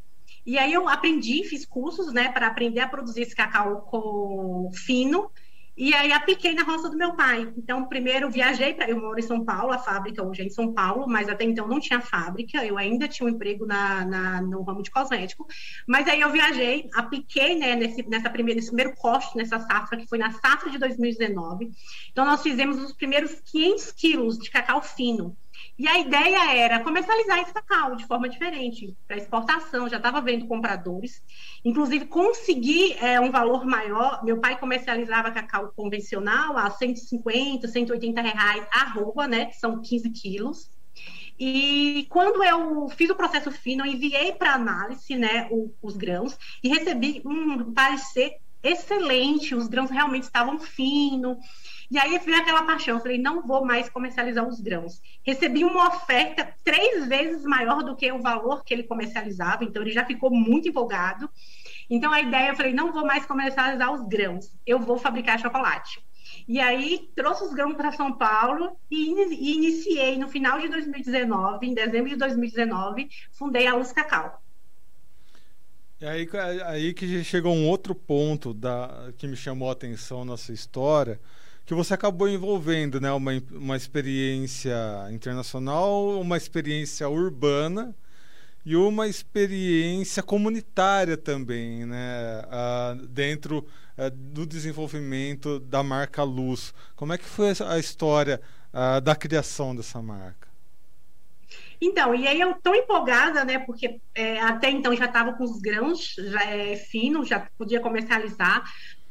E 0.47 0.57
aí 0.57 0.73
eu 0.73 0.89
aprendi, 0.89 1.43
fiz 1.43 1.67
cursos, 1.67 2.13
né, 2.13 2.31
para 2.31 2.47
aprender 2.47 2.79
a 2.79 2.89
produzir 2.89 3.23
esse 3.23 3.35
cacau 3.35 4.71
fino, 4.73 5.29
e 5.77 5.93
aí 5.93 6.13
apliquei 6.13 6.55
na 6.55 6.63
roça 6.63 6.89
do 6.89 6.97
meu 6.97 7.15
pai. 7.15 7.53
Então, 7.57 7.87
primeiro 7.87 8.31
viajei 8.31 8.75
para. 8.75 8.89
Eu 8.89 9.01
moro 9.01 9.19
em 9.19 9.23
São 9.23 9.45
Paulo, 9.45 9.73
a 9.73 9.79
fábrica 9.79 10.23
hoje 10.23 10.43
é 10.43 10.45
em 10.45 10.51
São 10.51 10.73
Paulo, 10.73 11.09
mas 11.09 11.29
até 11.29 11.45
então 11.45 11.67
não 11.67 11.81
tinha 11.81 12.01
fábrica, 12.01 12.65
eu 12.65 12.79
ainda 12.79 13.09
tinha 13.09 13.27
um 13.27 13.31
emprego 13.31 13.67
na, 13.67 14.05
na 14.05 14.41
no 14.41 14.63
ramo 14.63 14.83
de 14.83 14.91
cosmético. 14.91 15.47
Mas 15.87 16.07
aí 16.07 16.21
eu 16.21 16.31
viajei, 16.31 16.89
apliquei 16.95 17.59
né, 17.59 17.75
nesse, 17.75 18.09
nessa 18.09 18.31
primeira, 18.31 18.57
nesse 18.57 18.69
primeiro 18.69 18.95
corte, 18.97 19.37
nessa 19.37 19.59
safra, 19.59 19.99
que 19.99 20.07
foi 20.07 20.19
na 20.19 20.31
safra 20.31 20.71
de 20.71 20.79
2019. 20.79 21.73
Então, 22.13 22.25
nós 22.25 22.43
fizemos 22.43 22.81
os 22.81 22.93
primeiros 22.93 23.41
500 23.45 23.93
quilos 23.93 24.39
de 24.39 24.51
cacau 24.51 24.81
fino. 24.81 25.37
E 25.77 25.89
a 25.89 25.99
ideia 25.99 26.55
era 26.57 26.85
comercializar 26.85 27.41
esse 27.41 27.53
cacau 27.53 27.97
de 27.97 28.07
forma 28.07 28.29
diferente, 28.29 28.97
para 29.09 29.17
exportação. 29.17 29.89
Já 29.89 29.97
estava 29.97 30.21
vendo 30.21 30.47
compradores, 30.47 31.21
inclusive 31.65 32.07
conseguir 32.07 32.97
é, 33.03 33.19
um 33.21 33.31
valor 33.31 33.67
maior. 33.67 34.25
Meu 34.25 34.39
pai 34.39 34.59
comercializava 34.59 35.33
cacau 35.33 35.73
convencional 35.75 36.57
a 36.57 36.71
150, 36.71 37.67
180 37.67 38.21
reais 38.21 38.67
a 38.73 38.83
arroba, 38.83 39.27
né? 39.27 39.47
Que 39.47 39.57
são 39.57 39.83
15 39.83 40.11
quilos. 40.11 40.71
E 41.39 42.07
quando 42.09 42.45
eu 42.45 42.89
fiz 42.91 43.11
o 43.11 43.17
processo 43.17 43.51
fino, 43.51 43.85
eu 43.85 43.93
enviei 43.93 44.33
para 44.33 44.55
análise 44.55 45.17
né, 45.17 45.49
o, 45.51 45.75
os 45.83 45.97
grãos 45.97 46.39
e 46.63 46.69
recebi 46.69 47.21
um 47.25 47.73
parecer 47.73 48.37
excelente, 48.63 49.55
os 49.55 49.67
grãos 49.67 49.91
realmente 49.91 50.23
estavam 50.23 50.59
finos. 50.59 51.37
E 51.91 51.99
aí 51.99 52.19
veio 52.19 52.39
aquela 52.39 52.63
paixão, 52.63 52.97
eu 52.97 53.03
falei, 53.03 53.19
não 53.19 53.43
vou 53.47 53.65
mais 53.65 53.89
comercializar 53.89 54.47
os 54.47 54.61
grãos. 54.61 55.01
Recebi 55.23 55.65
uma 55.65 55.89
oferta 55.89 56.55
três 56.65 57.07
vezes 57.07 57.45
maior 57.45 57.83
do 57.83 57.95
que 57.95 58.11
o 58.11 58.23
valor 58.23 58.65
que 58.65 58.73
ele 58.73 58.85
comercializava, 58.85 59.65
então 59.65 59.83
ele 59.83 59.93
já 59.93 60.05
ficou 60.05 60.31
muito 60.31 60.69
empolgado. 60.69 61.29
Então 61.89 62.13
a 62.13 62.21
ideia, 62.21 62.51
eu 62.51 62.57
falei, 62.57 62.73
não 62.73 62.93
vou 62.93 63.07
mais 63.07 63.27
comercializar 63.27 63.93
os 63.93 64.07
grãos, 64.09 64.51
eu 64.67 64.79
vou 64.79 64.99
fabricar 64.99 65.39
chocolate. 65.39 66.03
E 66.47 66.61
aí 66.61 67.09
trouxe 67.15 67.45
os 67.45 67.55
grãos 67.55 67.75
para 67.75 67.93
São 67.93 68.13
Paulo 68.13 68.77
e, 68.91 69.13
e, 69.35 69.55
iniciei 69.57 70.19
no 70.19 70.29
final 70.29 70.59
de 70.59 70.69
2019, 70.69 71.67
em 71.67 71.75
dezembro 71.75 72.11
de 72.11 72.17
2019, 72.17 73.09
fundei 73.33 73.67
a 73.67 73.75
Luz 73.75 73.93
Cacau. 73.93 74.43
É 76.01 76.09
aí, 76.09 76.29
aí 76.65 76.93
que 76.93 77.25
chegou 77.25 77.55
um 77.55 77.67
outro 77.67 77.95
ponto 77.95 78.53
da, 78.53 79.11
que 79.17 79.27
me 79.27 79.37
chamou 79.37 79.71
a 79.71 79.73
atenção 79.73 80.25
nessa 80.25 80.53
história, 80.53 81.19
que 81.65 81.75
você 81.75 81.95
acabou 81.95 82.29
envolvendo, 82.29 83.01
né? 83.01 83.11
Uma, 83.13 83.33
uma 83.53 83.77
experiência 83.77 84.77
internacional, 85.11 86.21
uma 86.21 86.37
experiência 86.37 87.09
urbana 87.09 87.95
e 88.65 88.77
uma 88.77 89.07
experiência 89.07 90.23
comunitária 90.23 91.17
também, 91.17 91.85
né? 91.87 92.43
Ah, 92.51 92.97
dentro 93.09 93.67
ah, 93.97 94.11
do 94.11 94.47
desenvolvimento 94.47 95.59
da 95.59 95.83
marca 95.83 96.23
Luz. 96.23 96.75
Como 96.97 97.13
é 97.13 97.19
que 97.19 97.25
foi 97.25 97.53
a 97.67 97.79
história 97.79 98.41
ah, 98.73 99.01
da 99.01 99.15
criação 99.15 99.75
dessa 99.75 100.03
marca? 100.03 100.45
Então, 101.81 102.15
e 102.15 102.27
aí 102.27 102.41
eu 102.41 102.55
tô 102.63 102.75
empolgada, 102.75 103.45
né? 103.45 103.59
Porque 103.59 104.01
é, 104.15 104.41
até 104.41 104.71
então 104.71 104.95
já 104.97 105.05
estava 105.05 105.35
com 105.35 105.45
os 105.45 105.61
grãos 105.61 106.15
já 106.17 106.43
é, 106.45 106.77
finos, 106.77 107.29
já 107.29 107.47
podia 107.59 107.81
comercializar, 107.81 108.65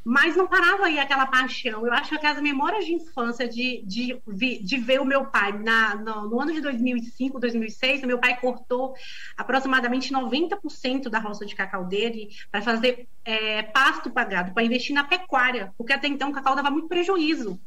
mas 0.03 0.35
não 0.35 0.47
parava 0.47 0.85
aí 0.85 0.99
aquela 0.99 1.25
paixão. 1.25 1.85
Eu 1.85 1.93
acho 1.93 2.17
que 2.19 2.25
as 2.25 2.41
memórias 2.41 2.85
de 2.85 2.93
infância 2.93 3.47
de, 3.47 3.81
de, 3.85 4.19
de 4.59 4.77
ver 4.77 4.99
o 4.99 5.05
meu 5.05 5.25
pai 5.25 5.53
na, 5.53 5.95
no, 5.95 6.29
no, 6.29 6.41
ano 6.41 6.51
de 6.51 6.61
2005, 6.61 7.39
2006, 7.39 8.03
o 8.03 8.07
meu 8.07 8.19
pai 8.19 8.39
cortou 8.39 8.93
aproximadamente 9.37 10.13
90% 10.13 11.09
da 11.09 11.19
roça 11.19 11.45
de 11.45 11.55
cacau 11.55 11.85
dele 11.85 12.29
para 12.51 12.61
fazer 12.61 13.07
é, 13.23 13.63
pasto 13.63 14.11
pagado, 14.11 14.53
para 14.53 14.63
investir 14.63 14.93
na 14.93 15.03
pecuária, 15.03 15.73
porque 15.77 15.93
até 15.93 16.07
então 16.07 16.29
o 16.29 16.33
cacau 16.33 16.55
dava 16.55 16.69
muito 16.69 16.87
prejuízo. 16.87 17.59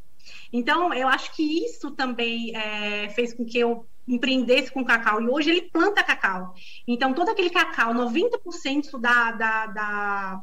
Então, 0.52 0.92
eu 0.92 1.08
acho 1.08 1.34
que 1.34 1.64
isso 1.64 1.90
também 1.92 2.54
é, 2.56 3.08
fez 3.10 3.32
com 3.32 3.44
que 3.44 3.58
eu 3.58 3.86
empreendesse 4.06 4.70
com 4.70 4.84
cacau. 4.84 5.20
E 5.20 5.28
hoje 5.28 5.50
ele 5.50 5.62
planta 5.62 6.02
cacau. 6.02 6.54
Então, 6.86 7.12
todo 7.12 7.28
aquele 7.28 7.50
cacau, 7.50 7.92
90% 7.92 9.00
da, 9.00 9.32
da, 9.32 9.66
da 9.66 10.42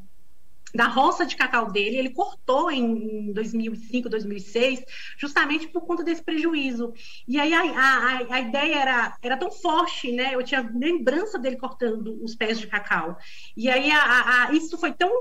da 0.73 0.87
roça 0.87 1.25
de 1.25 1.35
cacau 1.35 1.71
dele, 1.71 1.97
ele 1.97 2.09
cortou 2.09 2.71
em 2.71 3.31
2005, 3.31 4.09
2006, 4.09 4.83
justamente 5.17 5.67
por 5.67 5.85
conta 5.85 6.03
desse 6.03 6.23
prejuízo. 6.23 6.93
E 7.27 7.39
aí 7.39 7.53
a, 7.53 7.61
a, 7.61 8.35
a 8.35 8.39
ideia 8.39 8.75
era, 8.75 9.17
era 9.21 9.37
tão 9.37 9.51
forte, 9.51 10.11
né? 10.11 10.33
Eu 10.33 10.43
tinha 10.43 10.61
lembrança 10.73 11.37
dele 11.37 11.57
cortando 11.57 12.19
os 12.23 12.35
pés 12.35 12.59
de 12.59 12.67
cacau. 12.67 13.17
E 13.55 13.69
aí 13.69 13.91
a, 13.91 14.45
a, 14.45 14.53
isso 14.53 14.77
foi 14.77 14.91
tão 14.93 15.11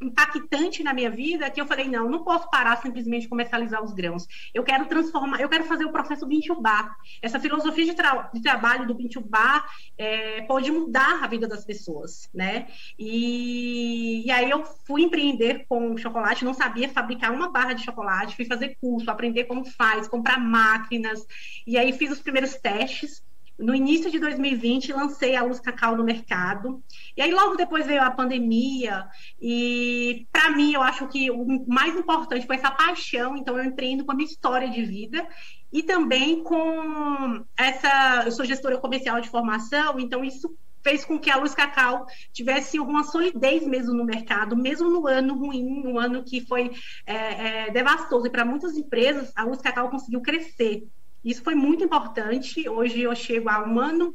impactante 0.00 0.82
na 0.82 0.94
minha 0.94 1.10
vida 1.10 1.50
que 1.50 1.60
eu 1.60 1.66
falei, 1.66 1.88
não, 1.88 2.08
não 2.08 2.24
posso 2.24 2.48
parar 2.50 2.76
simplesmente 2.76 3.28
comercializar 3.28 3.82
os 3.82 3.92
grãos. 3.92 4.26
Eu 4.54 4.62
quero 4.62 4.86
transformar, 4.86 5.40
eu 5.40 5.48
quero 5.48 5.64
fazer 5.64 5.84
o 5.84 5.92
processo 5.92 6.26
Bintubar. 6.26 6.96
Essa 7.20 7.38
filosofia 7.38 7.84
de, 7.84 7.94
tra 7.94 8.30
de 8.32 8.40
trabalho 8.40 8.86
do 8.86 8.94
Bintubar 8.94 9.68
é, 9.98 10.42
pode 10.42 10.70
mudar 10.70 11.22
a 11.22 11.26
vida 11.26 11.46
das 11.46 11.64
pessoas, 11.64 12.28
né? 12.32 12.68
E, 12.98 14.26
e 14.26 14.30
aí 14.30 14.50
eu 14.50 14.64
fui 14.86 15.02
empreender 15.02 15.66
com 15.68 15.96
chocolate, 15.96 16.44
não 16.44 16.54
sabia 16.54 16.88
fabricar 16.88 17.32
uma 17.32 17.50
barra 17.50 17.74
de 17.74 17.84
chocolate, 17.84 18.36
fui 18.36 18.44
fazer 18.44 18.76
curso, 18.80 19.10
aprender 19.10 19.44
como 19.44 19.64
faz, 19.64 20.08
comprar 20.08 20.38
máquinas, 20.38 21.26
e 21.66 21.76
aí 21.76 21.92
fiz 21.92 22.10
os 22.10 22.20
primeiros 22.20 22.54
testes 22.54 23.22
no 23.60 23.74
início 23.74 24.10
de 24.10 24.18
2020, 24.18 24.92
lancei 24.92 25.36
a 25.36 25.42
Luz 25.42 25.60
Cacau 25.60 25.96
no 25.96 26.02
mercado. 26.02 26.82
E 27.16 27.22
aí, 27.22 27.30
logo 27.30 27.56
depois 27.56 27.86
veio 27.86 28.02
a 28.02 28.10
pandemia. 28.10 29.06
E, 29.40 30.26
para 30.32 30.50
mim, 30.50 30.72
eu 30.72 30.82
acho 30.82 31.06
que 31.08 31.30
o 31.30 31.64
mais 31.68 31.94
importante 31.96 32.46
foi 32.46 32.56
essa 32.56 32.70
paixão. 32.70 33.36
Então, 33.36 33.58
eu 33.58 33.64
empreendo 33.64 34.04
com 34.04 34.12
a 34.12 34.14
minha 34.14 34.28
história 34.28 34.68
de 34.70 34.82
vida. 34.82 35.26
E 35.72 35.82
também 35.82 36.42
com 36.42 37.44
essa. 37.56 38.22
Eu 38.24 38.32
sou 38.32 38.44
gestora 38.44 38.78
comercial 38.78 39.20
de 39.20 39.28
formação, 39.28 40.00
então 40.00 40.24
isso 40.24 40.52
fez 40.82 41.04
com 41.04 41.18
que 41.18 41.30
a 41.30 41.36
Luz 41.36 41.54
Cacau 41.54 42.06
tivesse 42.32 42.80
uma 42.80 43.04
solidez 43.04 43.66
mesmo 43.66 43.94
no 43.94 44.04
mercado, 44.04 44.56
mesmo 44.56 44.88
no 44.88 45.06
ano 45.06 45.34
ruim, 45.38 45.86
um 45.86 45.98
ano 45.98 46.24
que 46.24 46.40
foi 46.40 46.70
é, 47.06 47.14
é, 47.14 47.70
devastoso. 47.70 48.26
E 48.26 48.30
para 48.30 48.44
muitas 48.44 48.76
empresas, 48.76 49.30
a 49.36 49.44
Luz 49.44 49.60
Cacau 49.60 49.90
conseguiu 49.90 50.20
crescer. 50.22 50.88
Isso 51.24 51.42
foi 51.42 51.54
muito 51.54 51.84
importante. 51.84 52.68
Hoje 52.68 53.00
eu 53.00 53.14
chego 53.14 53.48
a 53.48 53.66
um 53.66 53.78
ano 53.78 54.14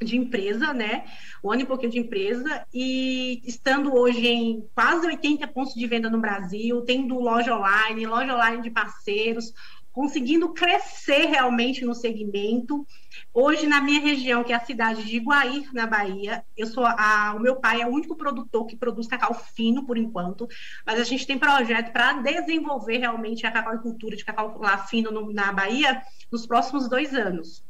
de 0.00 0.16
empresa, 0.16 0.72
né? 0.72 1.04
Um 1.42 1.50
ano 1.50 1.62
e 1.62 1.66
pouquinho 1.66 1.90
de 1.90 1.98
empresa, 1.98 2.66
e 2.72 3.40
estando 3.44 3.94
hoje 3.94 4.26
em 4.26 4.68
quase 4.74 5.06
80 5.06 5.48
pontos 5.48 5.74
de 5.74 5.86
venda 5.86 6.10
no 6.10 6.20
Brasil, 6.20 6.82
tendo 6.82 7.18
loja 7.18 7.56
online, 7.56 8.06
loja 8.06 8.34
online 8.34 8.62
de 8.62 8.70
parceiros, 8.70 9.52
conseguindo 9.96 10.52
crescer 10.52 11.24
realmente 11.24 11.82
no 11.82 11.94
segmento. 11.94 12.86
Hoje, 13.32 13.66
na 13.66 13.80
minha 13.80 13.98
região, 13.98 14.44
que 14.44 14.52
é 14.52 14.56
a 14.56 14.60
cidade 14.62 15.02
de 15.02 15.16
Iguaí, 15.16 15.66
na 15.72 15.86
Bahia, 15.86 16.44
eu 16.54 16.66
sou 16.66 16.84
a, 16.84 17.32
o 17.34 17.40
meu 17.40 17.56
pai 17.56 17.80
é 17.80 17.86
o 17.86 17.90
único 17.90 18.14
produtor 18.14 18.66
que 18.66 18.76
produz 18.76 19.06
cacau 19.06 19.32
fino, 19.32 19.86
por 19.86 19.96
enquanto, 19.96 20.46
mas 20.84 21.00
a 21.00 21.02
gente 21.02 21.26
tem 21.26 21.38
projeto 21.38 21.92
para 21.92 22.12
desenvolver 22.20 22.98
realmente 22.98 23.46
a 23.46 23.50
cacauicultura 23.50 24.14
de 24.14 24.22
cacau 24.22 24.58
lá 24.60 24.76
fino 24.76 25.10
no, 25.10 25.32
na 25.32 25.50
Bahia 25.50 26.02
nos 26.30 26.46
próximos 26.46 26.90
dois 26.90 27.14
anos. 27.14 27.64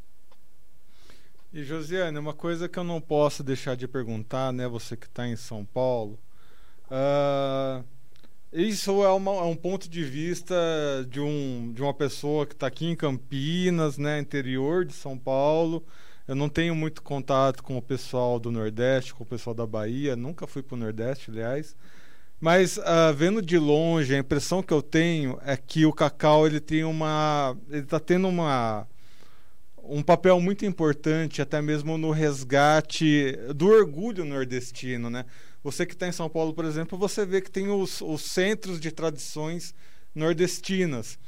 E 1.53 1.63
Josiane, 1.63 2.19
uma 2.19 2.35
coisa 2.35 2.69
que 2.69 2.77
eu 2.77 2.83
não 2.85 3.01
posso 3.01 3.45
deixar 3.45 3.77
de 3.77 3.87
perguntar, 3.87 4.53
né? 4.53 4.67
Você 4.67 4.97
que 4.97 5.07
está 5.07 5.29
em 5.29 5.37
São 5.37 5.65
Paulo, 5.65 6.19
uh, 6.91 7.85
isso 8.53 9.03
é, 9.03 9.13
uma, 9.13 9.33
é, 9.33 9.43
um 9.43 9.57
ponto 9.57 9.89
de 9.89 10.05
vista 10.05 10.55
de, 11.09 11.21
um, 11.21 11.73
de 11.75 11.83
uma 11.83 11.93
pessoa 11.93 12.47
que 12.47 12.55
está 12.55 12.67
aqui 12.67 12.87
em 12.87 12.97
Campinas, 12.97 13.99
né, 13.99 14.19
interior 14.19 14.85
de 14.85 14.93
São 14.93 15.19
Paulo. 15.19 15.85
Eu 16.27 16.35
não 16.35 16.49
tenho 16.49 16.75
muito 16.75 17.03
contato 17.03 17.63
com 17.63 17.77
o 17.77 17.83
pessoal 17.83 18.39
do 18.41 18.51
Nordeste, 18.51 19.15
com 19.15 19.23
o 19.23 19.27
pessoal 19.27 19.55
da 19.55 19.67
Bahia. 19.67 20.17
Nunca 20.17 20.47
fui 20.47 20.63
para 20.63 20.75
o 20.75 20.79
Nordeste, 20.79 21.31
aliás. 21.31 21.77
Mas 22.41 22.77
uh, 22.79 23.15
vendo 23.15 23.41
de 23.41 23.59
longe, 23.59 24.15
a 24.15 24.19
impressão 24.19 24.63
que 24.63 24.73
eu 24.73 24.83
tenho 24.83 25.39
é 25.45 25.57
que 25.57 25.87
o 25.87 25.93
cacau 25.93 26.47
ele 26.47 26.61
tem 26.61 26.85
uma, 26.85 27.57
ele 27.71 27.83
está 27.83 27.99
tendo 28.01 28.29
uma 28.29 28.87
um 29.89 30.03
papel 30.03 30.41
muito 30.41 30.67
importante, 30.67 31.41
até 31.41 31.63
mesmo 31.63 31.97
no 31.97 32.11
resgate 32.11 33.39
do 33.55 33.69
orgulho 33.69 34.25
nordestino, 34.25 35.09
né? 35.09 35.25
Você 35.67 35.85
que 35.85 35.95
está 35.95 36.07
em 36.07 36.13
São 36.13 36.31
Paulo, 36.31 36.55
por 36.55 36.65
exemplo, 36.65 36.97
você 36.97 37.27
vê 37.27 37.41
que 37.41 37.51
tem 37.51 37.67
os, 37.69 38.01
os 38.01 38.23
centros 38.23 38.79
de 38.79 38.93
tradições 38.93 39.75
nordestinas. 40.15 41.19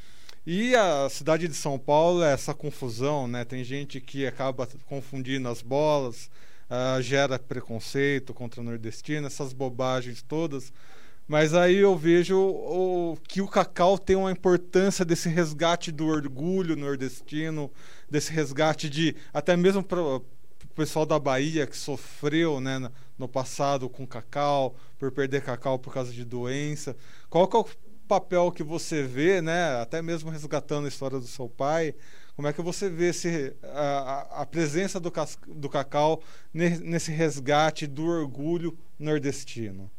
E 0.47 0.77
a 0.77 1.09
cidade 1.11 1.49
de 1.49 1.55
São 1.55 1.77
Paulo 1.77 2.23
é 2.23 2.35
essa 2.35 2.55
confusão, 2.55 3.27
né? 3.27 3.45
Tem 3.45 3.65
gente 3.65 4.01
que 4.01 4.25
acaba 4.29 4.69
confundindo 4.87 5.49
as 5.49 5.61
bolas, 5.61 6.31
uh, 6.71 7.03
gera 7.03 7.37
preconceito 7.37 8.33
contra 8.33 8.61
a 8.61 8.65
nordestina, 8.65 9.27
essas 9.27 9.53
bobagens 9.53 10.23
todas. 10.23 10.73
Mas 11.27 11.53
aí 11.53 11.79
eu 11.79 11.97
vejo 11.97 12.39
o, 12.39 13.19
que 13.27 13.41
o 13.41 13.49
cacau 13.49 13.99
tem 13.99 14.15
uma 14.15 14.31
importância 14.31 15.05
desse 15.05 15.29
resgate 15.29 15.91
do 15.91 16.07
orgulho 16.07 16.77
nordestino, 16.77 17.69
desse 18.09 18.33
resgate 18.33 18.89
de 18.89 19.17
até 19.35 19.57
mesmo 19.57 19.83
pessoal 20.79 21.05
da 21.05 21.19
Bahia 21.19 21.67
que 21.67 21.77
sofreu, 21.77 22.61
né, 22.61 22.89
no 23.19 23.27
passado 23.27 23.89
com 23.89 24.07
cacau, 24.07 24.77
por 24.97 25.11
perder 25.11 25.43
cacau 25.43 25.77
por 25.77 25.93
causa 25.93 26.13
de 26.13 26.25
doença. 26.25 26.97
Qual 27.29 27.49
que 27.49 27.57
é 27.57 27.59
o 27.59 27.67
papel 28.07 28.53
que 28.53 28.63
você 28.63 29.03
vê, 29.03 29.43
né, 29.43 29.81
até 29.83 30.01
mesmo 30.01 30.31
resgatando 30.31 30.85
a 30.85 30.89
história 30.89 31.19
do 31.19 31.27
seu 31.27 31.49
pai, 31.49 31.97
como 32.37 32.47
é 32.47 32.53
que 32.53 32.63
você 32.63 32.89
vê 32.89 33.09
esse, 33.09 33.57
a, 33.65 34.43
a 34.43 34.47
presença 34.47 35.01
do, 35.01 35.13
do 35.49 35.69
cacau 35.69 36.23
nesse 36.55 37.11
resgate 37.11 37.85
do 37.85 38.07
orgulho 38.07 38.79
nordestino? 38.97 39.91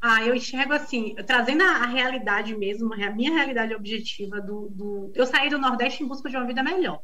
Ah, 0.00 0.24
eu 0.24 0.34
enxergo 0.34 0.72
assim, 0.72 1.14
trazendo 1.26 1.62
a, 1.62 1.82
a, 1.82 1.86
realidade 1.86 2.56
mesmo, 2.56 2.94
a 2.94 3.10
minha 3.10 3.32
realidade 3.32 3.74
objetiva 3.74 4.40
do, 4.40 4.70
do. 4.70 5.12
Eu 5.14 5.26
saí 5.26 5.50
do 5.50 5.58
Nordeste 5.58 6.02
em 6.02 6.06
busca 6.06 6.30
de 6.30 6.36
uma 6.36 6.46
vida 6.46 6.62
melhor. 6.62 7.02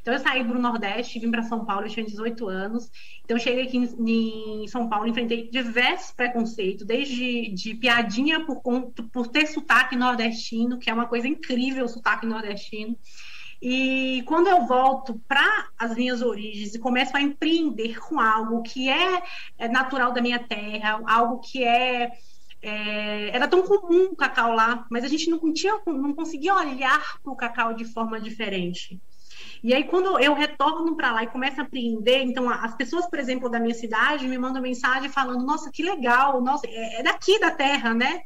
Então 0.00 0.14
eu 0.14 0.20
saí 0.20 0.42
do 0.42 0.58
Nordeste, 0.58 1.18
vim 1.18 1.30
para 1.30 1.42
São 1.42 1.64
Paulo, 1.64 1.86
eu 1.86 1.90
tinha 1.90 2.04
18 2.04 2.48
anos. 2.48 2.90
Então 3.24 3.36
eu 3.36 3.42
cheguei 3.42 3.64
aqui 3.64 3.76
em, 3.76 4.62
em 4.62 4.68
São 4.68 4.88
Paulo, 4.88 5.06
enfrentei 5.06 5.48
diversos 5.50 6.12
preconceitos, 6.12 6.86
desde 6.86 7.50
de 7.52 7.74
piadinha 7.74 8.44
por, 8.44 8.62
por 9.12 9.28
ter 9.28 9.46
sotaque 9.46 9.96
nordestino, 9.96 10.78
que 10.78 10.90
é 10.90 10.94
uma 10.94 11.06
coisa 11.06 11.28
incrível 11.28 11.84
o 11.84 11.88
sotaque 11.88 12.26
nordestino. 12.26 12.96
E 13.62 14.22
quando 14.26 14.46
eu 14.48 14.66
volto 14.66 15.20
para 15.28 15.68
as 15.78 15.94
minhas 15.94 16.22
origens 16.22 16.74
e 16.74 16.78
começo 16.78 17.14
a 17.14 17.20
empreender 17.20 18.00
com 18.00 18.18
algo 18.18 18.62
que 18.62 18.88
é, 18.88 19.22
é 19.58 19.68
natural 19.68 20.12
da 20.12 20.22
minha 20.22 20.38
terra, 20.38 21.02
algo 21.06 21.40
que 21.40 21.62
é, 21.62 22.10
é, 22.62 23.28
era 23.28 23.46
tão 23.46 23.62
comum 23.62 24.04
o 24.12 24.16
cacau 24.16 24.54
lá, 24.54 24.86
mas 24.90 25.04
a 25.04 25.08
gente 25.08 25.28
não, 25.28 25.52
tinha, 25.52 25.78
não 25.86 26.14
conseguia 26.14 26.54
olhar 26.54 27.20
para 27.22 27.32
o 27.32 27.36
cacau 27.36 27.74
de 27.74 27.84
forma 27.84 28.18
diferente. 28.18 28.98
E 29.62 29.74
aí, 29.74 29.84
quando 29.84 30.18
eu 30.18 30.34
retorno 30.34 30.96
para 30.96 31.12
lá 31.12 31.22
e 31.22 31.26
começo 31.26 31.60
a 31.60 31.64
apreender, 31.64 32.22
então 32.22 32.48
as 32.48 32.74
pessoas, 32.74 33.06
por 33.08 33.18
exemplo, 33.18 33.48
da 33.48 33.60
minha 33.60 33.74
cidade 33.74 34.26
me 34.26 34.38
mandam 34.38 34.62
mensagem 34.62 35.10
falando: 35.10 35.44
Nossa, 35.44 35.70
que 35.70 35.82
legal, 35.82 36.40
nossa, 36.40 36.66
é, 36.66 37.00
é 37.00 37.02
daqui 37.02 37.38
da 37.38 37.50
terra, 37.50 37.92
né? 37.94 38.22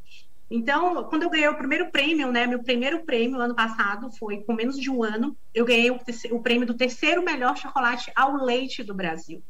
Então, 0.51 1.05
quando 1.05 1.23
eu 1.23 1.31
ganhei 1.31 1.49
o 1.49 1.57
primeiro 1.57 1.91
prêmio, 1.91 2.31
né, 2.31 2.47
meu 2.47 2.63
primeiro 2.63 3.05
prêmio 3.05 3.41
ano 3.41 3.55
passado 3.55 4.11
foi 4.19 4.43
com 4.43 4.53
menos 4.53 4.79
de 4.79 4.91
um 4.91 5.03
ano, 5.03 5.37
eu 5.55 5.65
ganhei 5.65 5.91
o, 5.91 5.99
o 6.31 6.43
prêmio 6.43 6.67
do 6.67 6.75
terceiro 6.75 7.25
melhor 7.25 7.57
chocolate 7.57 8.13
ao 8.15 8.37
leite 8.37 8.85
do 8.85 8.95
Brasil. 8.95 9.43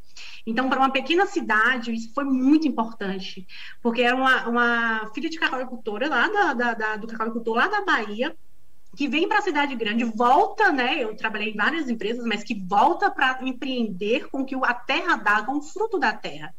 Então, 0.46 0.68
para 0.68 0.78
uma 0.78 0.90
pequena 0.90 1.26
cidade, 1.26 1.92
isso 1.92 2.12
foi 2.14 2.24
muito 2.24 2.68
importante, 2.68 3.46
porque 3.82 4.02
era 4.02 4.14
uma, 4.14 4.48
uma 4.48 5.10
filha 5.12 5.28
de 5.28 5.38
cacauicultora 5.38 6.08
lá 6.08 6.28
da, 6.28 6.54
da, 6.54 6.74
da, 6.74 6.96
do 6.96 7.06
cacauicultor 7.06 7.56
lá 7.56 7.66
da 7.68 7.84
Bahia, 7.84 8.34
que 8.96 9.08
vem 9.08 9.28
para 9.28 9.38
a 9.38 9.42
cidade 9.42 9.74
grande, 9.74 10.04
volta, 10.04 10.70
né? 10.70 11.02
Eu 11.02 11.16
trabalhei 11.16 11.50
em 11.50 11.56
várias 11.56 11.88
empresas, 11.88 12.24
mas 12.24 12.44
que 12.44 12.54
volta 12.54 13.10
para 13.10 13.38
empreender 13.42 14.28
com 14.30 14.44
que 14.44 14.54
a 14.54 14.74
terra 14.74 15.16
dá, 15.16 15.42
com 15.42 15.58
o 15.58 15.62
fruto 15.62 15.98
da 15.98 16.12
terra. 16.12 16.54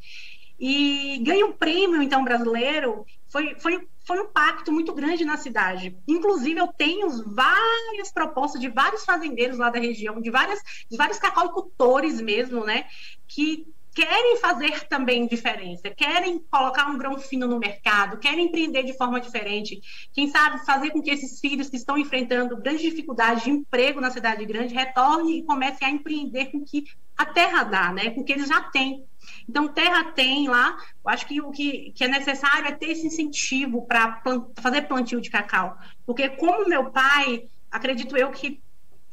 E 0.60 1.20
ganha 1.24 1.46
um 1.46 1.52
prêmio, 1.52 2.02
então, 2.02 2.24
brasileiro, 2.24 3.06
foi, 3.30 3.56
foi 3.60 3.88
foi 4.06 4.22
um 4.22 4.28
pacto 4.28 4.72
muito 4.72 4.94
grande 4.94 5.26
na 5.26 5.36
cidade. 5.36 5.98
Inclusive, 6.08 6.60
eu 6.60 6.68
tenho 6.68 7.10
várias 7.34 8.12
propostas 8.14 8.62
de 8.62 8.70
vários 8.70 9.04
fazendeiros 9.04 9.58
lá 9.58 9.72
da 9.72 9.80
região, 9.80 10.22
de, 10.22 10.30
várias, 10.30 10.62
de 10.90 10.96
vários 10.96 11.18
cacauicultores 11.18 12.22
mesmo, 12.22 12.64
né? 12.64 12.86
Que 13.28 13.66
querem 13.96 14.38
fazer 14.42 14.88
também 14.90 15.26
diferença, 15.26 15.90
querem 15.90 16.38
colocar 16.52 16.86
um 16.88 16.98
grão 16.98 17.18
fino 17.18 17.48
no 17.48 17.58
mercado, 17.58 18.20
querem 18.20 18.48
empreender 18.48 18.84
de 18.84 18.92
forma 18.98 19.22
diferente. 19.22 19.82
Quem 20.12 20.30
sabe 20.30 20.66
fazer 20.66 20.92
com 20.92 21.02
que 21.02 21.10
esses 21.10 21.40
filhos 21.40 21.70
que 21.70 21.78
estão 21.78 21.98
enfrentando 21.98 22.58
grandes 22.58 22.82
dificuldades 22.82 23.46
de 23.46 23.52
emprego 23.52 24.02
na 24.02 24.12
cidade 24.12 24.46
grande 24.46 24.74
retornem 24.74 25.40
e 25.40 25.44
comecem 25.44 25.88
a 25.88 25.92
empreender 25.92 26.48
com 26.48 26.64
que 26.66 26.84
a 27.18 27.26
terra 27.26 27.64
dá, 27.64 27.94
né? 27.94 28.10
Com 28.10 28.22
que 28.22 28.34
eles 28.34 28.50
já 28.50 28.62
têm. 28.64 29.06
Então, 29.48 29.70
terra 29.70 30.12
tem 30.12 30.50
lá, 30.50 30.78
eu 31.04 31.10
acho 31.10 31.26
que 31.26 31.40
o 31.40 31.50
que, 31.50 31.94
que 31.96 32.04
é 32.04 32.08
necessário 32.10 32.68
é 32.68 32.74
ter 32.74 32.88
esse 32.88 33.08
incentivo 33.08 33.88
para 33.88 34.12
plant, 34.18 34.44
fazer 34.58 34.82
plantio 34.82 35.22
de 35.22 35.30
cacau. 35.30 35.78
Porque, 36.06 36.28
como 36.32 36.68
meu 36.68 36.92
pai, 36.92 37.48
acredito 37.72 38.18
eu 38.18 38.30
que 38.32 38.60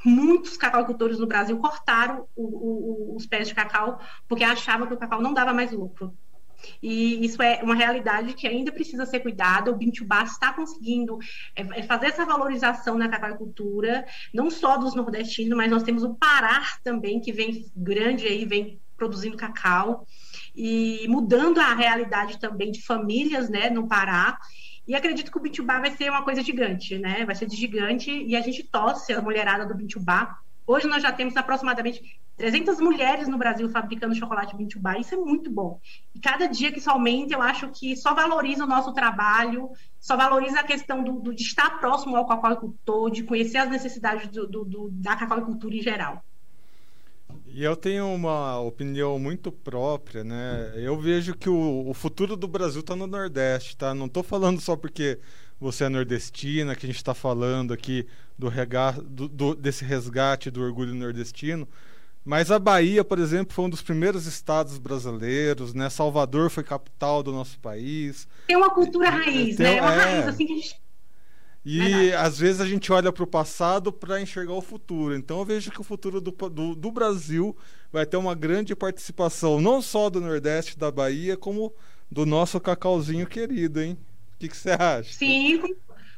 muitos 0.04 0.56
cacauicultores 0.56 1.18
no 1.18 1.26
Brasil 1.26 1.56
cortaram 1.58 2.26
o, 2.34 2.42
o, 2.42 3.16
os 3.16 3.26
pés 3.26 3.48
de 3.48 3.54
cacau 3.54 4.00
porque 4.28 4.44
achavam 4.44 4.86
que 4.86 4.94
o 4.94 4.98
cacau 4.98 5.20
não 5.20 5.32
dava 5.32 5.52
mais 5.52 5.72
lucro. 5.72 6.14
E 6.82 7.24
isso 7.24 7.42
é 7.42 7.60
uma 7.62 7.74
realidade 7.74 8.34
que 8.34 8.46
ainda 8.46 8.72
precisa 8.72 9.06
ser 9.06 9.20
cuidada. 9.20 9.70
O 9.70 9.76
Bintubá 9.76 10.22
está 10.22 10.52
conseguindo 10.52 11.18
é, 11.56 11.80
é, 11.80 11.82
fazer 11.82 12.06
essa 12.06 12.24
valorização 12.24 12.96
na 12.96 13.08
cacauicultura, 13.08 14.06
não 14.32 14.50
só 14.50 14.76
dos 14.76 14.94
nordestinos, 14.94 15.56
mas 15.56 15.70
nós 15.70 15.82
temos 15.82 16.02
o 16.02 16.14
Pará 16.14 16.62
também, 16.84 17.20
que 17.20 17.32
vem 17.32 17.66
grande 17.76 18.26
aí, 18.26 18.44
vem 18.44 18.80
produzindo 18.96 19.36
cacau 19.36 20.06
e 20.54 21.06
mudando 21.08 21.58
a 21.58 21.74
realidade 21.74 22.38
também 22.38 22.70
de 22.70 22.82
famílias, 22.82 23.48
né, 23.48 23.68
no 23.70 23.88
Pará. 23.88 24.38
E 24.86 24.94
acredito 24.94 25.30
que 25.30 25.38
o 25.38 25.40
Bintubá 25.40 25.78
vai 25.78 25.90
ser 25.92 26.10
uma 26.10 26.22
coisa 26.22 26.42
gigante, 26.42 26.98
né? 26.98 27.24
Vai 27.24 27.34
ser 27.34 27.46
de 27.46 27.56
gigante 27.56 28.10
e 28.10 28.34
a 28.34 28.40
gente 28.40 28.64
torce 28.64 29.12
a 29.12 29.22
mulherada 29.22 29.64
do 29.64 29.74
Bintubá. 29.74 30.38
Hoje 30.66 30.86
nós 30.86 31.02
já 31.02 31.12
temos 31.12 31.36
aproximadamente 31.36 32.20
300 32.36 32.80
mulheres 32.80 33.28
no 33.28 33.38
Brasil 33.38 33.68
fabricando 33.68 34.14
chocolate 34.14 34.56
Bintubá. 34.56 34.98
Isso 34.98 35.14
é 35.14 35.18
muito 35.18 35.50
bom. 35.50 35.80
E 36.14 36.18
cada 36.18 36.46
dia 36.46 36.72
que 36.72 36.78
isso 36.78 36.90
aumenta, 36.90 37.34
eu 37.34 37.42
acho 37.42 37.68
que 37.68 37.96
só 37.96 38.14
valoriza 38.14 38.64
o 38.64 38.68
nosso 38.68 38.92
trabalho, 38.92 39.70
só 40.00 40.16
valoriza 40.16 40.60
a 40.60 40.64
questão 40.64 41.04
do, 41.04 41.20
do 41.20 41.34
de 41.34 41.42
estar 41.42 41.78
próximo 41.78 42.16
ao 42.16 42.26
cacauicultor, 42.26 43.10
de 43.10 43.22
conhecer 43.22 43.58
as 43.58 43.70
necessidades 43.70 44.28
do, 44.28 44.46
do, 44.46 44.64
do 44.64 44.88
da 44.90 45.14
cacauicultura 45.14 45.74
em 45.74 45.82
geral. 45.82 46.24
E 47.54 47.62
eu 47.62 47.76
tenho 47.76 48.06
uma 48.06 48.58
opinião 48.60 49.18
muito 49.18 49.52
própria, 49.52 50.24
né? 50.24 50.72
Eu 50.76 50.98
vejo 50.98 51.34
que 51.34 51.50
o, 51.50 51.88
o 51.88 51.92
futuro 51.92 52.34
do 52.34 52.48
Brasil 52.48 52.80
está 52.80 52.96
no 52.96 53.06
Nordeste, 53.06 53.76
tá? 53.76 53.94
Não 53.94 54.06
estou 54.06 54.22
falando 54.22 54.60
só 54.60 54.74
porque 54.74 55.18
você 55.60 55.84
é 55.84 55.88
nordestina, 55.88 56.74
que 56.74 56.86
a 56.86 56.88
gente 56.88 56.96
está 56.96 57.14
falando 57.14 57.72
aqui 57.72 58.06
do, 58.38 58.48
rega, 58.48 58.92
do, 58.92 59.28
do, 59.28 59.54
desse 59.54 59.84
resgate 59.84 60.50
do 60.50 60.62
orgulho 60.62 60.94
nordestino, 60.94 61.68
mas 62.24 62.50
a 62.50 62.58
Bahia, 62.58 63.04
por 63.04 63.18
exemplo, 63.18 63.52
foi 63.52 63.64
um 63.64 63.70
dos 63.70 63.82
primeiros 63.82 64.26
estados 64.26 64.78
brasileiros, 64.78 65.74
né? 65.74 65.90
Salvador 65.90 66.50
foi 66.50 66.62
capital 66.62 67.22
do 67.22 67.32
nosso 67.32 67.58
país. 67.58 68.28
Tem 68.46 68.56
uma 68.56 68.70
cultura 68.70 69.10
raiz, 69.10 69.56
tem, 69.56 69.66
né? 69.66 69.76
É 69.76 69.82
uma 69.82 69.92
é... 69.92 69.96
raiz 69.96 70.28
assim 70.28 70.46
que 70.46 70.52
a 70.52 70.56
gente 70.56 70.81
e 71.64 71.78
Verdade. 71.78 72.14
às 72.14 72.38
vezes 72.38 72.60
a 72.60 72.66
gente 72.66 72.92
olha 72.92 73.12
para 73.12 73.22
o 73.22 73.26
passado 73.26 73.92
para 73.92 74.20
enxergar 74.20 74.54
o 74.54 74.60
futuro. 74.60 75.14
Então 75.14 75.38
eu 75.38 75.44
vejo 75.44 75.70
que 75.70 75.80
o 75.80 75.84
futuro 75.84 76.20
do, 76.20 76.30
do, 76.30 76.74
do, 76.74 76.90
Brasil 76.90 77.56
vai 77.92 78.04
ter 78.04 78.16
uma 78.16 78.34
grande 78.34 78.74
participação, 78.74 79.60
não 79.60 79.80
só 79.80 80.10
do 80.10 80.20
Nordeste 80.20 80.78
da 80.78 80.90
Bahia, 80.90 81.36
como 81.36 81.72
do 82.10 82.26
nosso 82.26 82.60
cacauzinho 82.60 83.26
querido, 83.26 83.80
hein? 83.80 83.96
O 84.34 84.38
que, 84.38 84.48
que 84.48 84.56
você 84.56 84.70
acha? 84.70 85.12
Sim, 85.12 85.62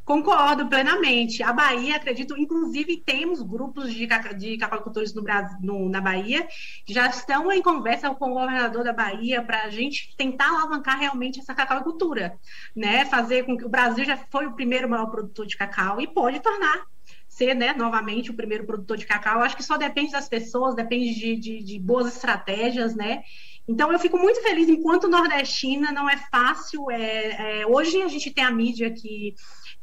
Concordo 0.05 0.69
plenamente. 0.69 1.43
A 1.43 1.53
Bahia, 1.53 1.97
acredito, 1.97 2.37
inclusive 2.39 2.99
temos 2.99 3.41
grupos 3.41 3.93
de, 3.93 4.07
de 4.37 4.59
cacauicultores 4.59 5.15
no 5.15 5.23
Brasil, 5.23 5.57
no, 5.63 5.89
na 5.89 6.01
Bahia, 6.01 6.47
já 6.87 7.07
estão 7.07 7.51
em 7.51 7.63
conversa 7.63 8.15
com 8.15 8.31
o 8.31 8.35
governador 8.35 8.85
da 8.85 8.93
Bahia 8.93 9.43
para 9.43 9.63
a 9.63 9.71
gente 9.71 10.15
tentar 10.17 10.49
alavancar 10.49 10.99
realmente 10.99 11.41
essa 11.41 11.55
cacauicultura, 11.55 12.39
né? 12.77 13.07
Fazer 13.07 13.45
com 13.45 13.57
que 13.57 13.65
o 13.65 13.69
Brasil 13.69 14.05
já 14.05 14.17
foi 14.17 14.47
o 14.47 14.53
primeiro 14.53 14.89
maior 14.89 15.07
produtor 15.07 15.47
de 15.47 15.57
cacau 15.57 16.01
e 16.01 16.07
pode 16.07 16.41
tornar 16.41 16.85
ser, 17.27 17.55
né, 17.55 17.73
novamente 17.73 18.31
o 18.31 18.35
primeiro 18.35 18.65
produtor 18.65 18.97
de 18.97 19.07
cacau. 19.07 19.41
Acho 19.41 19.57
que 19.57 19.63
só 19.63 19.77
depende 19.77 20.13
das 20.13 20.29
pessoas, 20.29 20.77
depende 20.77 21.15
de, 21.15 21.37
de, 21.37 21.65
de 21.65 21.79
boas 21.81 22.15
estratégias, 22.15 22.95
né? 22.95 23.25
Então 23.67 23.91
eu 23.91 23.99
fico 23.99 24.19
muito 24.19 24.41
feliz 24.43 24.69
enquanto 24.69 25.09
nordestina, 25.09 25.91
não 25.91 26.09
é 26.09 26.17
fácil. 26.31 26.91
É, 26.91 27.63
é, 27.63 27.67
hoje 27.67 28.01
a 28.03 28.09
gente 28.09 28.31
tem 28.31 28.45
a 28.45 28.51
mídia 28.51 28.91
que 28.91 29.35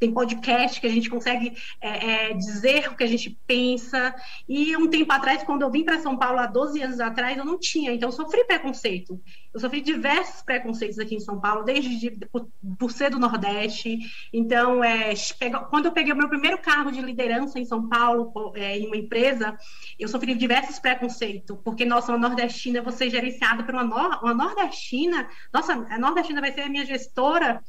tem 0.01 0.11
podcast 0.11 0.81
que 0.81 0.87
a 0.87 0.89
gente 0.89 1.11
consegue 1.11 1.55
é, 1.79 2.31
é, 2.31 2.33
dizer 2.33 2.89
o 2.89 2.95
que 2.95 3.03
a 3.03 3.07
gente 3.07 3.37
pensa. 3.45 4.15
E 4.49 4.75
um 4.75 4.87
tempo 4.87 5.13
atrás, 5.13 5.43
quando 5.43 5.61
eu 5.61 5.69
vim 5.69 5.85
para 5.85 5.99
São 5.99 6.17
Paulo 6.17 6.39
há 6.39 6.47
12 6.47 6.81
anos 6.81 6.99
atrás, 6.99 7.37
eu 7.37 7.45
não 7.45 7.59
tinha, 7.59 7.93
então 7.93 8.09
eu 8.09 8.13
sofri 8.13 8.43
preconceito. 8.43 9.21
Eu 9.53 9.59
sofri 9.59 9.79
diversos 9.79 10.41
preconceitos 10.41 10.97
aqui 10.97 11.13
em 11.13 11.19
São 11.19 11.39
Paulo, 11.39 11.63
desde 11.63 11.99
de, 11.99 12.25
por, 12.25 12.49
por, 12.79 12.91
ser 12.91 13.11
do 13.11 13.19
Nordeste. 13.19 13.99
Então, 14.33 14.83
é, 14.83 15.13
quando 15.69 15.85
eu 15.85 15.91
peguei 15.91 16.13
o 16.13 16.17
meu 16.17 16.29
primeiro 16.29 16.57
cargo 16.57 16.91
de 16.91 16.99
liderança 16.99 17.59
em 17.59 17.65
São 17.65 17.87
Paulo, 17.87 18.33
é, 18.55 18.79
em 18.79 18.87
uma 18.87 18.97
empresa, 18.97 19.55
eu 19.99 20.07
sofri 20.07 20.33
diversos 20.33 20.79
preconceitos, 20.79 21.55
porque, 21.63 21.85
nossa, 21.85 22.11
uma 22.11 22.29
nordestina, 22.29 22.81
vou 22.81 22.91
ser 22.91 23.11
gerenciada 23.11 23.63
por 23.63 23.75
uma, 23.75 23.83
nor 23.83 24.19
uma 24.23 24.33
nordestina, 24.33 25.29
nossa, 25.53 25.73
a 25.73 25.99
nordestina 25.99 26.41
vai 26.41 26.51
ser 26.51 26.61
a 26.61 26.69
minha 26.69 26.85
gestora. 26.85 27.61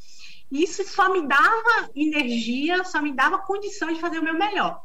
Isso 0.52 0.84
só 0.84 1.10
me 1.10 1.26
dava 1.26 1.90
energia, 1.96 2.84
só 2.84 3.00
me 3.00 3.14
dava 3.14 3.38
condições 3.38 3.94
de 3.94 4.00
fazer 4.02 4.18
o 4.18 4.22
meu 4.22 4.34
melhor. 4.34 4.84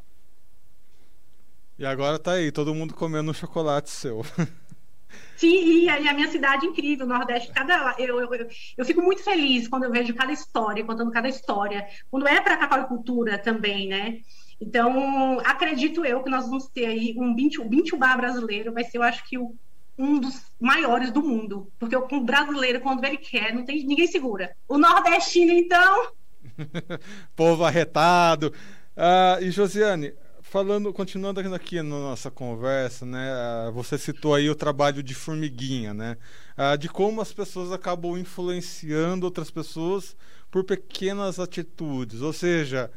E 1.78 1.86
agora 1.86 2.18
tá 2.18 2.32
aí, 2.32 2.54
todo 2.54 2.74
mundo 2.74 2.94
comendo 2.94 3.30
um 3.30 3.34
chocolate 3.34 3.90
seu. 3.90 4.24
Sim, 5.36 5.84
e 5.84 5.90
a 5.90 6.14
minha 6.14 6.30
cidade 6.30 6.66
é 6.66 6.70
incrível, 6.70 7.06
o 7.06 7.10
Nordeste, 7.10 7.52
cada, 7.52 7.96
eu, 8.00 8.20
eu, 8.20 8.48
eu, 8.78 8.86
fico 8.86 9.02
muito 9.02 9.24
feliz 9.24 9.68
quando 9.68 9.84
eu 9.84 9.92
vejo 9.92 10.16
cada 10.16 10.32
história, 10.32 10.86
contando 10.86 11.12
cada 11.12 11.28
história. 11.28 11.86
Quando 12.10 12.28
é 12.28 12.42
para 12.42 12.56
a 12.56 12.84
cultura 12.86 13.38
também, 13.38 13.88
né? 13.90 14.22
Então, 14.60 15.40
acredito 15.42 16.04
eu 16.04 16.24
que 16.24 16.30
nós 16.30 16.46
vamos 16.46 16.68
ter 16.68 16.86
aí 16.86 17.14
um 17.18 17.36
20, 17.36 17.62
o 17.62 17.70
20 17.70 17.96
bar 17.98 18.18
brasileiro, 18.18 18.74
vai 18.74 18.86
ser, 18.86 18.98
eu 18.98 19.04
acho 19.04 19.28
que 19.28 19.38
o 19.38 19.54
um 19.98 20.20
dos 20.20 20.52
maiores 20.60 21.12
do 21.12 21.22
mundo. 21.22 21.72
Porque 21.80 21.96
o 21.96 22.22
brasileiro, 22.22 22.82
quando 22.82 23.04
ele 23.04 23.18
quer, 23.18 23.54
não 23.54 23.66
tem 23.66 23.86
ninguém 23.86 24.08
segura. 24.08 24.56
O 24.68 24.78
nordestino, 24.78 25.52
então. 25.52 26.12
Povo 27.36 27.66
arretado. 27.66 28.54
Ah, 28.96 29.38
e 29.42 29.52
Josiane, 29.52 30.14
falando, 30.42 30.94
continuando 30.94 31.40
aqui 31.40 31.78
na 31.78 31.84
nossa 31.84 32.32
conversa, 32.32 33.06
né? 33.06 33.32
Ah, 33.32 33.72
você 33.72 33.98
citou 33.98 34.34
aí 34.34 34.50
o 34.50 34.56
trabalho 34.56 35.02
de 35.04 35.14
formiguinha, 35.14 35.94
né? 35.94 36.18
Ah, 36.56 36.76
de 36.76 36.88
como 36.88 37.22
as 37.22 37.34
pessoas 37.34 37.72
acabam 37.72 38.18
influenciando 38.18 39.26
outras 39.26 39.52
pessoas 39.52 40.16
por 40.50 40.64
pequenas 40.64 41.40
atitudes. 41.40 42.22
Ou 42.22 42.34
seja, 42.34 42.92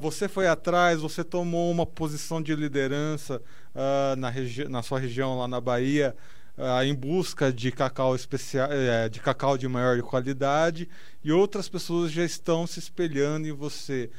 você 0.00 0.28
foi 0.28 0.46
atrás, 0.46 1.00
você 1.00 1.24
tomou 1.24 1.70
uma 1.70 1.84
posição 1.84 2.40
de 2.40 2.54
liderança 2.54 3.42
uh, 3.74 4.16
na, 4.16 4.32
na 4.68 4.82
sua 4.82 4.98
região 4.98 5.38
lá 5.38 5.48
na 5.48 5.60
Bahia, 5.60 6.14
uh, 6.56 6.82
em 6.82 6.94
busca 6.94 7.52
de 7.52 7.72
cacau 7.72 8.14
especial, 8.14 8.68
uh, 8.68 9.10
de 9.10 9.20
cacau 9.20 9.58
de 9.58 9.66
maior 9.68 10.00
qualidade, 10.02 10.88
e 11.22 11.32
outras 11.32 11.68
pessoas 11.68 12.12
já 12.12 12.24
estão 12.24 12.66
se 12.66 12.78
espelhando 12.78 13.46
em 13.46 13.52
você. 13.52 14.10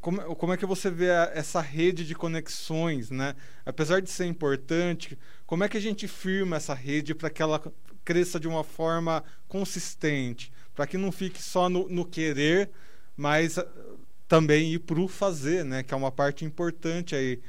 Como, 0.00 0.34
como, 0.34 0.52
é 0.52 0.56
que 0.56 0.66
você 0.66 0.90
vê 0.90 1.10
a, 1.10 1.30
essa 1.32 1.60
rede 1.60 2.04
de 2.04 2.14
conexões, 2.14 3.08
né? 3.10 3.36
Apesar 3.64 4.00
de 4.00 4.10
ser 4.10 4.26
importante, 4.26 5.16
como 5.46 5.62
é 5.62 5.68
que 5.68 5.76
a 5.76 5.80
gente 5.80 6.08
firma 6.08 6.56
essa 6.56 6.74
rede 6.74 7.14
para 7.14 7.30
que 7.30 7.40
ela 7.40 7.62
cresça 8.04 8.40
de 8.40 8.48
uma 8.48 8.64
forma 8.64 9.22
consistente, 9.46 10.52
para 10.74 10.86
que 10.86 10.96
não 10.96 11.12
fique 11.12 11.40
só 11.40 11.68
no, 11.68 11.88
no 11.88 12.04
querer, 12.04 12.70
mas 13.16 13.58
também 14.28 14.74
ir 14.74 14.80
para 14.80 15.00
o 15.00 15.08
fazer, 15.08 15.64
né? 15.64 15.82
Que 15.82 15.94
é 15.94 15.96
uma 15.96 16.12
parte 16.12 16.44
importante 16.44 17.14
aí 17.16 17.40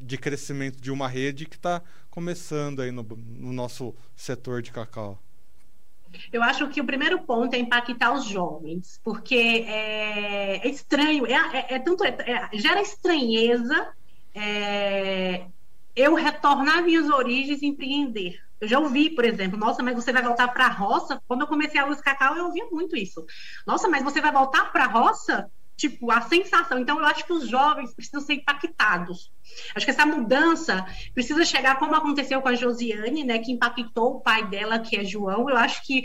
de 0.00 0.18
crescimento 0.18 0.80
de 0.80 0.90
uma 0.90 1.08
rede 1.08 1.46
que 1.46 1.56
está 1.56 1.82
começando 2.10 2.80
aí 2.80 2.90
no, 2.90 3.02
no, 3.02 3.52
nosso 3.52 3.94
setor 4.16 4.62
de 4.62 4.72
cacau. 4.72 5.22
Eu 6.32 6.42
acho 6.42 6.68
que 6.68 6.80
o 6.80 6.84
primeiro 6.84 7.20
ponto 7.22 7.54
é 7.54 7.58
impactar 7.58 8.12
os 8.12 8.24
jovens, 8.24 8.98
porque 9.04 9.64
é, 9.68 10.66
é 10.66 10.68
estranho, 10.68 11.26
é, 11.26 11.34
é, 11.34 11.74
é 11.74 11.78
tanto 11.78 12.02
é, 12.04 12.08
é, 12.08 12.48
gera 12.58 12.80
estranheza 12.80 13.92
eu 15.96 16.14
retornar 16.14 16.84
minhas 16.84 17.10
origens 17.10 17.60
e 17.60 17.66
empreender. 17.66 18.40
Eu 18.60 18.68
já 18.68 18.78
ouvi, 18.78 19.10
por 19.10 19.24
exemplo, 19.24 19.58
nossa, 19.58 19.82
mas 19.82 19.94
você 19.94 20.12
vai 20.12 20.22
voltar 20.22 20.48
para 20.48 20.66
a 20.66 20.70
roça? 20.70 21.20
Quando 21.26 21.42
eu 21.42 21.46
comecei 21.46 21.80
a 21.80 21.86
luz 21.86 22.00
cacau, 22.00 22.36
eu 22.36 22.46
ouvia 22.46 22.66
muito 22.70 22.96
isso. 22.96 23.24
Nossa, 23.66 23.88
mas 23.88 24.02
você 24.02 24.20
vai 24.20 24.32
voltar 24.32 24.72
para 24.72 24.84
a 24.84 24.88
roça? 24.88 25.50
Tipo, 25.78 26.10
a 26.10 26.20
sensação. 26.22 26.80
Então, 26.80 26.98
eu 26.98 27.06
acho 27.06 27.24
que 27.24 27.32
os 27.32 27.48
jovens 27.48 27.94
precisam 27.94 28.20
ser 28.20 28.34
impactados. 28.34 29.30
Acho 29.74 29.86
que 29.86 29.92
essa 29.92 30.04
mudança 30.04 30.84
precisa 31.14 31.44
chegar 31.44 31.78
como 31.78 31.94
aconteceu 31.94 32.42
com 32.42 32.48
a 32.48 32.54
Josiane, 32.54 33.22
né, 33.22 33.38
que 33.38 33.52
impactou 33.52 34.16
o 34.16 34.20
pai 34.20 34.44
dela, 34.48 34.80
que 34.80 34.96
é 34.96 35.04
João. 35.04 35.48
Eu 35.48 35.56
acho 35.56 35.86
que 35.86 36.02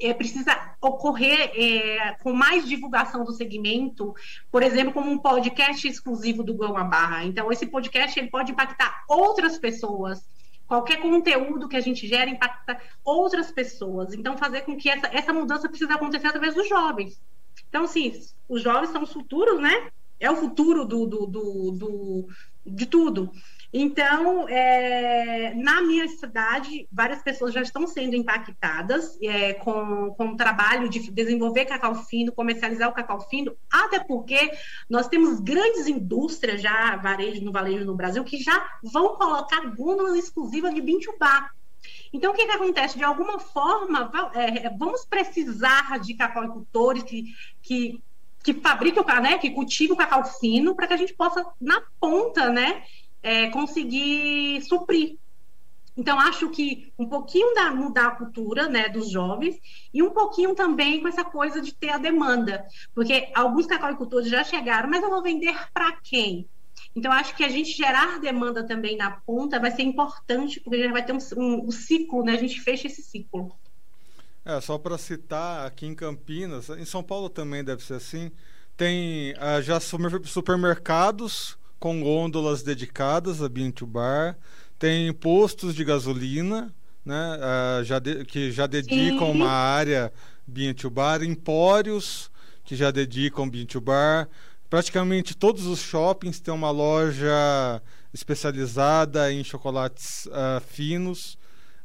é, 0.00 0.12
precisa 0.12 0.74
ocorrer 0.80 1.52
é, 1.54 2.16
com 2.20 2.32
mais 2.32 2.66
divulgação 2.68 3.24
do 3.24 3.32
segmento, 3.32 4.12
por 4.50 4.60
exemplo, 4.60 4.92
como 4.92 5.08
um 5.08 5.18
podcast 5.18 5.86
exclusivo 5.86 6.42
do 6.42 6.54
Gão 6.54 6.76
a 6.76 6.82
Barra. 6.82 7.24
Então, 7.24 7.52
esse 7.52 7.66
podcast 7.66 8.18
ele 8.18 8.28
pode 8.28 8.50
impactar 8.50 9.04
outras 9.08 9.56
pessoas. 9.56 10.26
Qualquer 10.66 11.00
conteúdo 11.00 11.68
que 11.68 11.76
a 11.76 11.80
gente 11.80 12.08
gera 12.08 12.28
impacta 12.28 12.80
outras 13.04 13.52
pessoas. 13.52 14.14
Então, 14.14 14.36
fazer 14.36 14.62
com 14.62 14.76
que 14.76 14.90
essa, 14.90 15.06
essa 15.12 15.32
mudança 15.32 15.68
precisa 15.68 15.94
acontecer 15.94 16.26
através 16.26 16.56
dos 16.56 16.68
jovens. 16.68 17.20
Então, 17.68 17.84
assim, 17.84 18.12
os 18.48 18.62
jovens 18.62 18.90
são 18.90 19.02
os 19.02 19.12
futuros, 19.12 19.60
né? 19.60 19.90
É 20.20 20.30
o 20.30 20.36
futuro 20.36 20.84
do, 20.84 21.06
do, 21.06 21.26
do, 21.26 21.70
do 21.72 22.28
de 22.64 22.86
tudo. 22.86 23.32
Então, 23.72 24.46
é, 24.48 25.54
na 25.54 25.80
minha 25.80 26.06
cidade, 26.06 26.86
várias 26.92 27.22
pessoas 27.22 27.54
já 27.54 27.62
estão 27.62 27.86
sendo 27.86 28.14
impactadas 28.14 29.18
é, 29.22 29.54
com, 29.54 30.14
com 30.14 30.28
o 30.28 30.36
trabalho 30.36 30.90
de 30.90 31.10
desenvolver 31.10 31.64
cacau 31.64 31.94
fino, 31.94 32.32
comercializar 32.32 32.90
o 32.90 32.92
cacau 32.92 33.20
fino, 33.28 33.56
até 33.70 33.98
porque 33.98 34.52
nós 34.90 35.08
temos 35.08 35.40
grandes 35.40 35.86
indústrias 35.86 36.60
já 36.60 36.96
varejo, 36.96 37.42
no 37.42 37.50
varejo 37.50 37.86
no 37.86 37.96
Brasil 37.96 38.22
que 38.24 38.36
já 38.36 38.62
vão 38.82 39.16
colocar 39.16 39.64
gôndolas 39.74 40.16
exclusivas 40.16 40.74
de 40.74 40.82
bintubá. 40.82 41.50
Então, 42.12 42.32
o 42.32 42.34
que, 42.34 42.44
que 42.44 42.52
acontece? 42.52 42.98
De 42.98 43.04
alguma 43.04 43.38
forma, 43.38 44.10
é, 44.34 44.68
vamos 44.70 45.04
precisar 45.04 45.98
de 46.00 46.14
cacauicultores 46.14 47.02
que, 47.02 47.24
que, 47.62 48.02
que 48.44 48.54
fabriquem 48.54 49.02
o 49.02 49.20
né, 49.20 49.38
que 49.38 49.50
cultivem 49.50 49.94
o 49.94 49.96
cacau 49.96 50.24
fino, 50.24 50.74
para 50.74 50.86
que 50.86 50.94
a 50.94 50.98
gente 50.98 51.14
possa, 51.14 51.44
na 51.60 51.82
ponta, 51.98 52.50
né, 52.50 52.82
é, 53.22 53.48
conseguir 53.48 54.60
suprir. 54.62 55.16
Então, 55.96 56.18
acho 56.18 56.48
que 56.48 56.92
um 56.98 57.06
pouquinho 57.06 57.54
da 57.54 57.70
mudar 57.70 58.08
a 58.08 58.16
cultura 58.16 58.68
né, 58.68 58.88
dos 58.88 59.10
jovens 59.10 59.58
e 59.92 60.02
um 60.02 60.10
pouquinho 60.10 60.54
também 60.54 61.00
com 61.00 61.08
essa 61.08 61.24
coisa 61.24 61.60
de 61.60 61.74
ter 61.74 61.90
a 61.90 61.98
demanda. 61.98 62.66
Porque 62.94 63.30
alguns 63.34 63.66
cacauicultores 63.66 64.28
já 64.28 64.42
chegaram, 64.42 64.88
mas 64.88 65.02
eu 65.02 65.10
vou 65.10 65.22
vender 65.22 65.54
para 65.72 65.92
quem? 66.02 66.48
Então, 66.94 67.10
acho 67.10 67.34
que 67.34 67.42
a 67.42 67.48
gente 67.48 67.70
gerar 67.70 68.20
demanda 68.20 68.64
também 68.64 68.96
na 68.96 69.10
ponta 69.10 69.58
vai 69.58 69.70
ser 69.70 69.82
importante, 69.82 70.60
porque 70.60 70.76
a 70.76 70.82
gente 70.82 70.92
vai 70.92 71.04
ter 71.04 71.12
um, 71.12 71.18
um, 71.36 71.66
um 71.66 71.70
ciclo, 71.70 72.22
né? 72.22 72.32
A 72.32 72.38
gente 72.38 72.60
fecha 72.60 72.86
esse 72.86 73.02
ciclo. 73.02 73.52
É, 74.44 74.60
só 74.60 74.76
para 74.76 74.98
citar, 74.98 75.66
aqui 75.66 75.86
em 75.86 75.94
Campinas, 75.94 76.68
em 76.68 76.84
São 76.84 77.02
Paulo 77.02 77.28
também 77.28 77.62
deve 77.62 77.82
ser 77.84 77.94
assim, 77.94 78.30
tem 78.76 79.32
uh, 79.34 79.62
já 79.62 79.78
supermercados 79.78 81.56
com 81.78 82.00
gôndolas 82.00 82.62
dedicadas 82.62 83.40
a 83.40 83.48
Bean 83.48 83.70
to 83.70 83.86
Bar, 83.86 84.36
tem 84.80 85.12
postos 85.12 85.76
de 85.76 85.84
gasolina, 85.84 86.74
né, 87.04 87.38
uh, 87.38 87.84
já 87.84 88.00
de, 88.00 88.24
que 88.24 88.50
já 88.50 88.66
dedicam 88.66 89.26
Sim. 89.26 89.32
uma 89.32 89.50
área 89.50 90.12
Bean 90.44 90.74
to 90.74 90.90
Bar, 90.90 91.22
empórios 91.22 92.28
que 92.64 92.74
já 92.74 92.90
dedicam 92.90 93.48
Bean 93.48 93.66
to 93.66 93.80
Bar, 93.80 94.28
praticamente 94.72 95.36
todos 95.36 95.66
os 95.66 95.80
shoppings 95.82 96.40
têm 96.40 96.54
uma 96.54 96.70
loja 96.70 97.82
especializada 98.10 99.30
em 99.30 99.44
chocolates 99.44 100.24
uh, 100.28 100.62
finos 100.66 101.36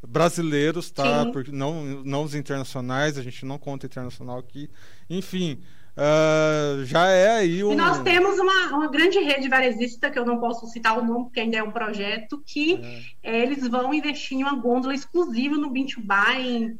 brasileiros, 0.07 0.89
tá? 0.89 1.25
Porque 1.33 1.51
não, 1.51 1.83
não 2.05 2.23
os 2.23 2.33
internacionais, 2.33 3.17
a 3.17 3.21
gente 3.21 3.45
não 3.45 3.57
conta 3.57 3.87
internacional 3.87 4.39
aqui. 4.39 4.69
Enfim, 5.09 5.61
uh, 5.97 6.85
já 6.85 7.07
é 7.07 7.39
aí 7.39 7.61
um... 7.61 7.73
E 7.73 7.75
nós 7.75 8.01
temos 8.03 8.39
uma, 8.39 8.77
uma 8.77 8.89
grande 8.89 9.19
rede 9.19 9.49
varejista, 9.49 10.09
que 10.09 10.17
eu 10.17 10.25
não 10.25 10.39
posso 10.39 10.65
citar 10.67 10.97
o 10.97 11.03
nome, 11.03 11.25
porque 11.25 11.41
ainda 11.41 11.57
é 11.57 11.63
um 11.63 11.71
projeto, 11.71 12.41
que 12.45 12.79
é. 13.21 13.43
eles 13.43 13.67
vão 13.67 13.93
investir 13.93 14.37
em 14.37 14.43
uma 14.43 14.55
gôndola 14.55 14.95
exclusiva 14.95 15.57
no 15.57 15.69
Bintubá 15.69 16.35
em 16.39 16.79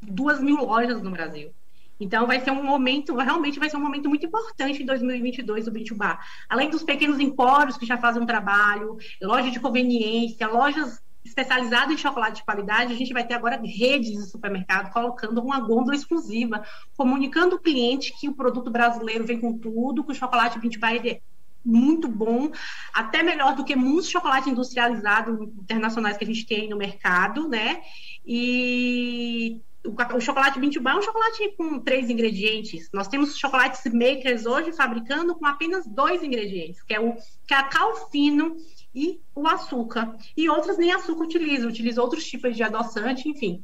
duas 0.00 0.40
mil 0.40 0.56
lojas 0.56 1.02
no 1.02 1.10
Brasil. 1.10 1.52
Então, 1.98 2.26
vai 2.26 2.40
ser 2.40 2.50
um 2.50 2.62
momento, 2.62 3.14
realmente 3.16 3.58
vai 3.58 3.70
ser 3.70 3.76
um 3.76 3.82
momento 3.82 4.08
muito 4.08 4.26
importante 4.26 4.82
em 4.82 4.86
2022 4.86 5.64
do 5.66 5.70
Bitubá. 5.70 6.18
Além 6.48 6.70
dos 6.70 6.82
pequenos 6.82 7.20
empórios 7.20 7.76
que 7.76 7.86
já 7.86 7.96
fazem 7.96 8.22
um 8.22 8.26
trabalho, 8.26 8.96
loja 9.22 9.50
de 9.50 9.60
conveniência, 9.60 10.48
lojas 10.48 11.02
especializadas 11.24 11.94
em 11.94 11.96
chocolate 11.96 12.36
de 12.36 12.44
qualidade, 12.44 12.92
a 12.92 12.96
gente 12.96 13.12
vai 13.12 13.26
ter 13.26 13.34
agora 13.34 13.60
redes 13.64 14.10
de 14.10 14.30
supermercado 14.30 14.92
colocando 14.92 15.40
uma 15.40 15.58
gôndola 15.58 15.96
exclusiva, 15.96 16.62
comunicando 16.96 17.56
o 17.56 17.60
cliente 17.60 18.12
que 18.20 18.28
o 18.28 18.34
produto 18.34 18.70
brasileiro 18.70 19.24
vem 19.24 19.40
com 19.40 19.56
tudo, 19.56 20.04
que 20.04 20.12
o 20.12 20.14
chocolate 20.14 20.58
Bitubá 20.58 20.94
é 20.94 21.20
muito 21.64 22.06
bom, 22.08 22.50
até 22.92 23.22
melhor 23.22 23.56
do 23.56 23.64
que 23.64 23.74
muitos 23.74 24.10
chocolates 24.10 24.48
industrializados 24.48 25.40
internacionais 25.40 26.18
que 26.18 26.24
a 26.24 26.26
gente 26.26 26.44
tem 26.44 26.68
no 26.68 26.76
mercado, 26.76 27.48
né? 27.48 27.80
E 28.26 29.62
o, 29.84 30.20
chocolate 30.20 30.58
Bintubá 30.58 30.92
é 30.92 30.96
um 30.96 31.02
chocolate 31.02 31.54
com 31.56 31.78
três 31.78 32.08
ingredientes. 32.08 32.88
Nós 32.92 33.06
temos 33.06 33.36
chocolates 33.36 33.82
makers 33.92 34.46
hoje 34.46 34.72
fabricando 34.72 35.34
com 35.34 35.46
apenas 35.46 35.86
dois 35.86 36.22
ingredientes, 36.22 36.82
que 36.82 36.94
é 36.94 37.00
o 37.00 37.14
cacau 37.46 38.08
fino 38.10 38.56
e 38.94 39.20
o 39.34 39.46
açúcar. 39.46 40.16
E 40.36 40.48
outras 40.48 40.78
nem 40.78 40.92
açúcar 40.92 41.24
utilizam, 41.24 41.68
utilizam 41.68 42.02
outros 42.02 42.24
tipos 42.24 42.56
de 42.56 42.62
adoçante, 42.62 43.28
enfim. 43.28 43.62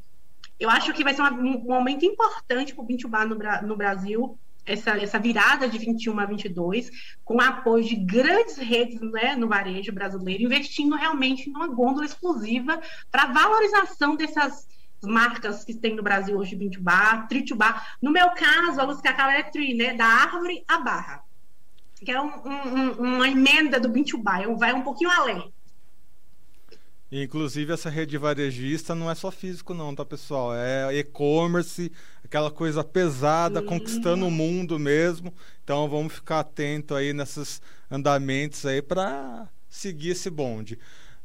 Eu 0.59 0.69
acho 0.69 0.93
que 0.93 1.03
vai 1.03 1.15
ser 1.15 1.23
um, 1.23 1.59
momento 1.61 2.05
importante 2.05 2.75
para 2.75 2.83
o 2.83 2.87
Bintubá 2.87 3.25
no, 3.25 3.37
no 3.67 3.77
Brasil, 3.77 4.39
essa, 4.67 4.91
essa 4.91 5.19
virada 5.19 5.67
de 5.67 5.79
21 5.79 6.21
a 6.21 6.27
22, 6.27 6.91
com 7.25 7.41
apoio 7.41 7.83
de 7.83 7.97
grandes 7.97 8.57
redes 8.59 9.01
né, 9.01 9.35
no 9.37 9.49
varejo 9.49 9.91
brasileiro, 9.91 10.45
investindo 10.45 10.97
realmente 10.97 11.49
numa 11.49 11.67
gôndola 11.67 12.05
exclusiva 12.05 12.79
para 13.11 13.33
valorização 13.33 14.17
dessas 14.17 14.69
marcas 15.03 15.65
que 15.65 15.75
tem 15.75 15.95
no 15.95 16.03
Brasil 16.03 16.37
hoje, 16.37 16.57
Bintubá, 16.57 17.27
Tritubá. 17.29 17.87
No 18.01 18.11
meu 18.11 18.31
caso, 18.31 18.81
a 18.81 18.85
luz 18.85 19.01
cacau 19.01 19.31
é 19.31 19.43
tri, 19.43 19.75
né? 19.75 19.95
Da 19.95 20.05
árvore 20.05 20.65
à 20.69 20.79
barra. 20.79 21.23
Que 22.05 22.11
é 22.11 22.21
um, 22.21 22.31
um, 22.47 22.93
uma 22.93 23.29
emenda 23.29 23.79
do 23.79 23.89
Bintubá, 23.89 24.41
é 24.41 24.47
vai 24.55 24.73
um 24.73 24.83
pouquinho 24.83 25.11
além. 25.11 25.53
Inclusive, 27.13 27.73
essa 27.73 27.91
rede 27.91 28.17
varejista 28.17 28.95
não 28.95 29.11
é 29.11 29.17
só 29.17 29.33
físico, 29.33 29.75
não, 29.75 29.93
tá, 29.95 30.05
pessoal? 30.05 30.55
É 30.55 30.97
e-commerce, 30.97 31.91
aquela 32.25 32.53
coisa 32.53 32.85
pesada, 32.85 33.61
Sim. 33.61 33.67
conquistando 33.67 34.27
o 34.27 34.31
mundo 34.31 34.79
mesmo. 34.79 35.35
Então, 35.65 35.89
vamos 35.89 36.15
ficar 36.15 36.41
atento 36.41 36.95
aí 36.95 37.13
nesses 37.13 37.61
andamentos 37.91 38.65
aí 38.65 38.81
para 38.81 39.49
seguir 39.69 40.11
esse 40.11 40.31
bonde. 40.31 40.79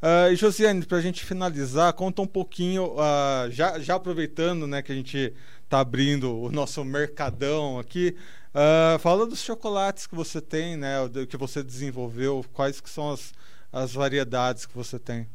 Uh, 0.06 0.36
Josiane, 0.36 0.86
para 0.86 1.00
a 1.00 1.02
gente 1.02 1.26
finalizar, 1.26 1.92
conta 1.94 2.22
um 2.22 2.28
pouquinho, 2.28 2.94
uh, 2.94 3.50
já, 3.50 3.80
já 3.80 3.96
aproveitando 3.96 4.68
né, 4.68 4.84
que 4.84 4.92
a 4.92 4.96
gente 4.96 5.34
está 5.64 5.80
abrindo 5.80 6.42
o 6.42 6.52
nosso 6.52 6.86
mercadão 6.86 7.80
aqui, 7.80 8.16
uh, 8.54 9.00
fala 9.00 9.26
dos 9.26 9.42
chocolates 9.42 10.06
que 10.06 10.14
você 10.14 10.40
tem, 10.40 10.78
né, 10.78 10.98
que 11.28 11.36
você 11.36 11.64
desenvolveu, 11.64 12.46
quais 12.54 12.80
que 12.80 12.88
são 12.88 13.10
as, 13.10 13.34
as 13.74 13.94
variedades 13.94 14.68
que 14.68 14.76
você 14.76 15.00
tem. 15.00 15.28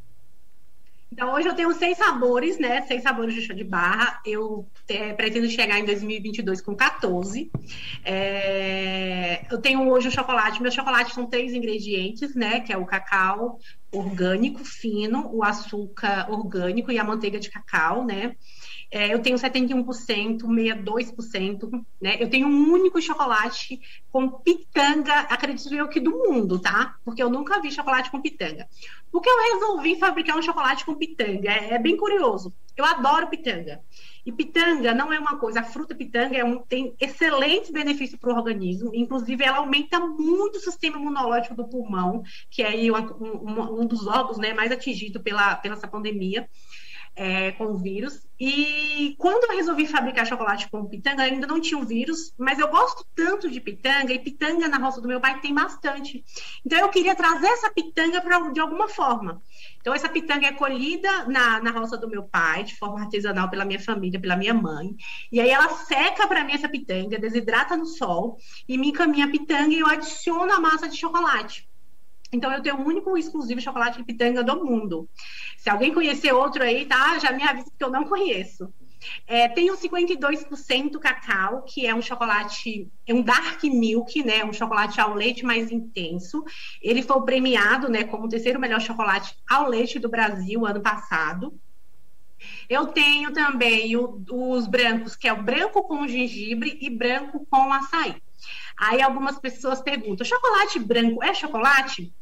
Então, 1.12 1.32
hoje 1.34 1.48
eu 1.48 1.54
tenho 1.56 1.72
seis 1.72 1.98
sabores, 1.98 2.56
né? 2.56 2.82
Seis 2.82 3.02
sabores 3.02 3.34
de 3.34 3.42
chá 3.42 3.52
de 3.52 3.64
barra. 3.64 4.20
Eu 4.24 4.64
é, 4.88 5.12
pretendo 5.12 5.48
chegar 5.48 5.76
em 5.80 5.84
2022 5.84 6.60
com 6.60 6.72
14. 6.72 7.50
É, 8.04 9.44
eu 9.50 9.58
tenho 9.58 9.90
hoje 9.90 10.06
o 10.06 10.10
chocolate. 10.12 10.62
Meu 10.62 10.70
chocolate 10.70 11.12
são 11.12 11.26
três 11.26 11.52
ingredientes, 11.52 12.36
né? 12.36 12.60
Que 12.60 12.72
é 12.72 12.76
o 12.76 12.86
cacau 12.86 13.58
orgânico 13.92 14.64
fino, 14.64 15.28
o 15.32 15.42
açúcar 15.42 16.30
orgânico 16.30 16.92
e 16.92 16.98
a 16.98 17.04
manteiga 17.04 17.38
de 17.38 17.50
cacau, 17.50 18.04
né? 18.04 18.36
É, 18.90 19.12
eu 19.12 19.20
tenho 19.20 19.36
71%, 19.36 20.42
62%, 20.42 21.84
né? 22.00 22.16
Eu 22.18 22.28
tenho 22.28 22.48
um 22.48 22.72
único 22.72 23.00
chocolate 23.00 23.80
com 24.10 24.28
pitanga, 24.28 25.12
acredito 25.20 25.72
eu 25.72 25.88
que 25.88 26.00
do 26.00 26.10
mundo, 26.10 26.58
tá? 26.58 26.96
Porque 27.04 27.22
eu 27.22 27.30
nunca 27.30 27.60
vi 27.60 27.70
chocolate 27.70 28.10
com 28.10 28.20
pitanga. 28.20 28.68
Por 29.10 29.20
que 29.20 29.28
eu 29.28 29.54
resolvi 29.54 29.96
fabricar 29.96 30.36
um 30.36 30.42
chocolate 30.42 30.84
com 30.84 30.96
pitanga? 30.96 31.50
É, 31.50 31.74
é 31.74 31.78
bem 31.78 31.96
curioso. 31.96 32.52
Eu 32.80 32.84
adoro 32.86 33.28
pitanga. 33.28 33.80
E 34.24 34.32
pitanga 34.32 34.94
não 34.94 35.12
é 35.12 35.18
uma 35.18 35.38
coisa, 35.38 35.60
a 35.60 35.64
fruta 35.64 35.94
pitanga 35.94 36.36
é 36.36 36.44
um, 36.44 36.58
tem 36.58 36.94
excelentes 37.00 37.70
benefícios 37.70 38.18
para 38.18 38.32
o 38.32 38.36
organismo, 38.36 38.90
inclusive 38.94 39.42
ela 39.42 39.58
aumenta 39.58 39.98
muito 39.98 40.56
o 40.56 40.60
sistema 40.60 40.98
imunológico 40.98 41.54
do 41.54 41.68
pulmão, 41.68 42.22
que 42.50 42.62
é 42.62 42.68
aí 42.68 42.90
um, 42.90 43.80
um, 43.80 43.86
dos 43.86 44.06
órgãos 44.06 44.38
né, 44.38 44.52
mais 44.52 44.70
atingido 44.72 45.20
pela, 45.20 45.56
pela 45.56 45.74
essa 45.74 45.88
pandemia 45.88 46.48
é, 47.20 47.52
com 47.52 47.66
o 47.66 47.76
vírus. 47.76 48.26
E 48.40 49.14
quando 49.18 49.44
eu 49.44 49.54
resolvi 49.54 49.86
fabricar 49.86 50.26
chocolate 50.26 50.70
com 50.70 50.86
pitanga, 50.86 51.24
ainda 51.24 51.46
não 51.46 51.60
tinha 51.60 51.78
o 51.78 51.84
vírus, 51.84 52.32
mas 52.38 52.58
eu 52.58 52.66
gosto 52.68 53.04
tanto 53.14 53.50
de 53.50 53.60
pitanga, 53.60 54.10
e 54.10 54.18
pitanga 54.18 54.66
na 54.66 54.78
roça 54.78 55.02
do 55.02 55.06
meu 55.06 55.20
pai 55.20 55.38
tem 55.38 55.52
bastante. 55.52 56.24
Então 56.64 56.78
eu 56.78 56.88
queria 56.88 57.14
trazer 57.14 57.48
essa 57.48 57.70
pitanga 57.70 58.22
pra, 58.22 58.40
de 58.48 58.58
alguma 58.58 58.88
forma. 58.88 59.42
Então 59.82 59.92
essa 59.92 60.08
pitanga 60.08 60.46
é 60.46 60.52
colhida 60.52 61.26
na, 61.26 61.60
na 61.60 61.70
roça 61.70 61.98
do 61.98 62.08
meu 62.08 62.22
pai, 62.22 62.64
de 62.64 62.74
forma 62.78 63.02
artesanal 63.02 63.50
pela 63.50 63.66
minha 63.66 63.80
família, 63.80 64.18
pela 64.18 64.34
minha 64.34 64.54
mãe. 64.54 64.96
E 65.30 65.42
aí 65.42 65.50
ela 65.50 65.68
seca 65.68 66.26
para 66.26 66.42
mim 66.42 66.54
essa 66.54 66.70
pitanga, 66.70 67.18
desidrata 67.18 67.76
no 67.76 67.84
sol 67.84 68.38
e 68.66 68.78
me 68.78 68.88
encaminha 68.88 69.26
a 69.26 69.30
pitanga 69.30 69.74
e 69.74 69.80
eu 69.80 69.86
adiciono 69.86 70.50
a 70.50 70.58
massa 70.58 70.88
de 70.88 70.96
chocolate. 70.96 71.69
Então, 72.32 72.52
eu 72.52 72.62
tenho 72.62 72.76
o 72.76 72.86
único 72.86 73.16
exclusivo 73.16 73.60
chocolate 73.60 73.98
de 73.98 74.04
pitanga 74.04 74.42
do 74.42 74.64
mundo. 74.64 75.08
Se 75.58 75.68
alguém 75.68 75.92
conhecer 75.92 76.32
outro 76.32 76.62
aí, 76.62 76.86
tá? 76.86 77.18
Já 77.18 77.32
me 77.32 77.42
avisa 77.42 77.70
que 77.76 77.84
eu 77.84 77.90
não 77.90 78.04
conheço. 78.04 78.72
É, 79.26 79.48
tem 79.48 79.70
o 79.70 79.76
52% 79.76 80.98
cacau, 80.98 81.62
que 81.62 81.86
é 81.86 81.94
um 81.94 82.02
chocolate, 82.02 82.88
é 83.06 83.14
um 83.14 83.22
dark 83.22 83.62
milk, 83.64 84.22
né? 84.22 84.44
Um 84.44 84.52
chocolate 84.52 85.00
ao 85.00 85.14
leite 85.14 85.44
mais 85.44 85.70
intenso. 85.70 86.44
Ele 86.82 87.02
foi 87.02 87.22
premiado, 87.22 87.88
né, 87.88 88.04
como 88.04 88.26
o 88.26 88.28
terceiro 88.28 88.60
melhor 88.60 88.80
chocolate 88.80 89.34
ao 89.48 89.68
leite 89.68 89.98
do 89.98 90.08
Brasil 90.08 90.66
ano 90.66 90.82
passado. 90.82 91.58
Eu 92.68 92.86
tenho 92.88 93.32
também 93.32 93.96
o, 93.96 94.22
os 94.30 94.66
brancos, 94.66 95.16
que 95.16 95.28
é 95.28 95.32
o 95.32 95.42
branco 95.42 95.82
com 95.82 96.06
gengibre 96.08 96.78
e 96.80 96.88
branco 96.88 97.46
com 97.50 97.72
açaí. 97.72 98.16
Aí 98.78 99.02
algumas 99.02 99.38
pessoas 99.38 99.82
perguntam: 99.82 100.26
chocolate 100.26 100.78
branco 100.78 101.22
é 101.22 101.34
chocolate? 101.34 102.12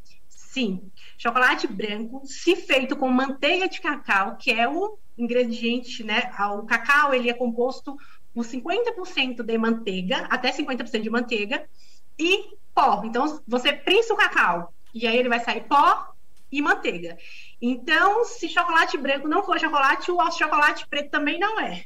Sim, 0.48 0.90
chocolate 1.18 1.66
branco, 1.66 2.22
se 2.24 2.56
feito 2.56 2.96
com 2.96 3.06
manteiga 3.10 3.68
de 3.68 3.82
cacau, 3.82 4.36
que 4.36 4.50
é 4.50 4.66
o 4.66 4.98
ingrediente, 5.16 6.02
né? 6.02 6.32
O 6.58 6.62
cacau 6.62 7.12
ele 7.12 7.28
é 7.28 7.34
composto 7.34 7.94
por 8.32 8.46
50% 8.46 9.42
de 9.42 9.58
manteiga, 9.58 10.26
até 10.30 10.50
50% 10.50 11.02
de 11.02 11.10
manteiga, 11.10 11.68
e 12.18 12.56
pó. 12.74 13.02
Então, 13.04 13.42
você 13.46 13.74
prensa 13.74 14.14
o 14.14 14.16
cacau, 14.16 14.72
e 14.94 15.06
aí 15.06 15.18
ele 15.18 15.28
vai 15.28 15.38
sair 15.38 15.64
pó 15.64 16.14
e 16.50 16.62
manteiga. 16.62 17.18
Então, 17.60 18.24
se 18.24 18.48
chocolate 18.48 18.96
branco 18.96 19.28
não 19.28 19.44
for 19.44 19.60
chocolate, 19.60 20.10
o 20.10 20.30
chocolate 20.30 20.88
preto 20.88 21.10
também 21.10 21.38
não 21.38 21.60
é. 21.60 21.84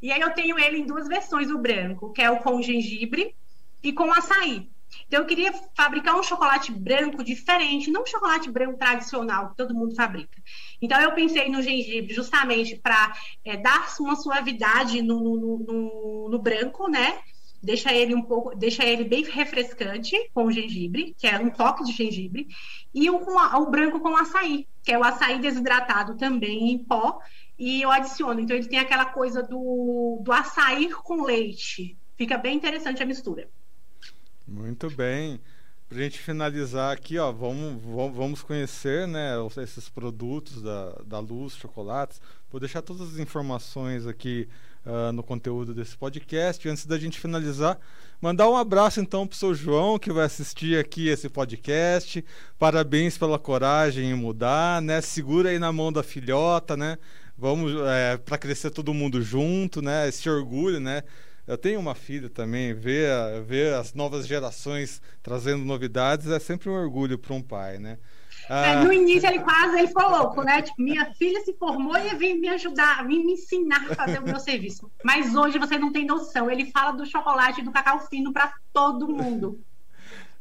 E 0.00 0.10
aí 0.10 0.22
eu 0.22 0.32
tenho 0.32 0.58
ele 0.58 0.78
em 0.78 0.86
duas 0.86 1.06
versões, 1.06 1.50
o 1.50 1.58
branco, 1.58 2.10
que 2.10 2.22
é 2.22 2.30
o 2.30 2.38
com 2.38 2.62
gengibre 2.62 3.36
e 3.82 3.92
com 3.92 4.10
açaí. 4.10 4.70
Então, 5.06 5.20
eu 5.20 5.26
queria 5.26 5.52
fabricar 5.74 6.18
um 6.18 6.22
chocolate 6.22 6.72
branco 6.72 7.22
diferente, 7.22 7.90
não 7.90 8.02
um 8.02 8.06
chocolate 8.06 8.50
branco 8.50 8.78
tradicional 8.78 9.50
que 9.50 9.56
todo 9.56 9.74
mundo 9.74 9.94
fabrica. 9.94 10.42
Então, 10.80 11.00
eu 11.00 11.12
pensei 11.12 11.48
no 11.48 11.62
gengibre 11.62 12.12
justamente 12.12 12.76
para 12.76 13.16
é, 13.44 13.56
dar 13.56 13.86
uma 14.00 14.16
suavidade 14.16 15.02
no, 15.02 15.20
no, 15.20 15.58
no, 15.58 16.28
no, 16.30 16.38
branco, 16.38 16.88
né? 16.88 17.18
Deixa 17.62 17.92
ele 17.92 18.14
um 18.14 18.22
pouco, 18.22 18.54
deixa 18.54 18.84
ele 18.84 19.04
bem 19.04 19.24
refrescante 19.24 20.16
com 20.34 20.44
o 20.44 20.52
gengibre, 20.52 21.14
que 21.18 21.26
é 21.26 21.38
um 21.38 21.50
toque 21.50 21.84
de 21.84 21.92
gengibre, 21.92 22.46
e 22.94 23.08
o, 23.08 23.16
o 23.16 23.70
branco 23.70 24.00
com 24.00 24.16
açaí, 24.16 24.66
que 24.82 24.92
é 24.92 24.98
o 24.98 25.04
açaí 25.04 25.40
desidratado 25.40 26.16
também 26.16 26.70
em 26.70 26.78
pó, 26.78 27.18
e 27.58 27.82
eu 27.82 27.90
adiciono. 27.90 28.40
Então, 28.40 28.56
ele 28.56 28.68
tem 28.68 28.78
aquela 28.78 29.06
coisa 29.06 29.42
do, 29.42 30.20
do 30.22 30.32
açaí 30.32 30.90
com 30.90 31.22
leite. 31.22 31.96
Fica 32.16 32.36
bem 32.38 32.56
interessante 32.56 33.02
a 33.02 33.06
mistura. 33.06 33.48
Muito 34.46 34.88
bem. 34.90 35.40
Para 35.88 35.98
a 35.98 36.02
gente 36.02 36.18
finalizar 36.18 36.92
aqui, 36.92 37.16
ó, 37.16 37.30
vamos, 37.30 37.80
vamos 38.14 38.42
conhecer 38.42 39.06
né, 39.06 39.34
esses 39.62 39.88
produtos 39.88 40.60
da, 40.60 40.90
da 41.04 41.18
Luz 41.20 41.54
Chocolates. 41.54 42.20
Vou 42.50 42.58
deixar 42.58 42.82
todas 42.82 43.14
as 43.14 43.18
informações 43.18 44.04
aqui 44.06 44.48
uh, 44.84 45.12
no 45.12 45.22
conteúdo 45.22 45.72
desse 45.72 45.96
podcast. 45.96 46.68
Antes 46.68 46.86
da 46.86 46.98
gente 46.98 47.20
finalizar, 47.20 47.78
mandar 48.20 48.48
um 48.48 48.56
abraço 48.56 49.00
então 49.00 49.26
para 49.26 49.34
o 49.34 49.38
seu 49.38 49.54
João, 49.54 49.98
que 49.98 50.12
vai 50.12 50.24
assistir 50.24 50.78
aqui 50.78 51.08
esse 51.08 51.28
podcast. 51.28 52.24
Parabéns 52.58 53.16
pela 53.16 53.38
coragem 53.38 54.10
em 54.10 54.14
mudar, 54.14 54.82
né? 54.82 55.00
Segura 55.00 55.50
aí 55.50 55.58
na 55.58 55.72
mão 55.72 55.92
da 55.92 56.02
filhota, 56.02 56.76
né? 56.76 56.98
Vamos 57.38 57.72
é, 57.86 58.16
para 58.16 58.38
crescer 58.38 58.70
todo 58.70 58.94
mundo 58.94 59.20
junto, 59.22 59.82
né? 59.82 60.08
Esse 60.08 60.28
orgulho, 60.28 60.80
né? 60.80 61.02
Eu 61.46 61.56
tenho 61.56 61.78
uma 61.78 61.94
filha 61.94 62.28
também, 62.28 62.74
ver, 62.74 63.42
ver 63.44 63.74
as 63.74 63.94
novas 63.94 64.26
gerações 64.26 65.00
trazendo 65.22 65.64
novidades 65.64 66.26
é 66.28 66.40
sempre 66.40 66.68
um 66.68 66.74
orgulho 66.74 67.16
para 67.16 67.34
um 67.34 67.42
pai, 67.42 67.78
né? 67.78 67.98
É, 68.48 68.76
no 68.76 68.92
início 68.92 69.28
ele 69.28 69.40
quase 69.40 69.76
ele 69.76 69.88
ficou 69.88 70.08
louco, 70.08 70.42
né? 70.42 70.62
Tipo, 70.62 70.80
minha 70.80 71.12
filha 71.14 71.40
se 71.40 71.52
formou 71.54 71.96
e 71.96 72.14
vem 72.14 72.38
me 72.38 72.48
ajudar, 72.48 73.06
vem 73.06 73.24
me 73.24 73.32
ensinar 73.32 73.90
a 73.90 73.94
fazer 73.94 74.18
o 74.20 74.22
meu 74.22 74.38
serviço. 74.38 74.90
Mas 75.04 75.34
hoje 75.34 75.58
você 75.58 75.78
não 75.78 75.92
tem 75.92 76.04
noção. 76.04 76.50
Ele 76.50 76.70
fala 76.70 76.92
do 76.92 77.04
chocolate 77.04 77.60
e 77.60 77.64
do 77.64 77.72
cacau 77.72 78.06
fino 78.08 78.32
para 78.32 78.52
todo 78.72 79.08
mundo. 79.08 79.60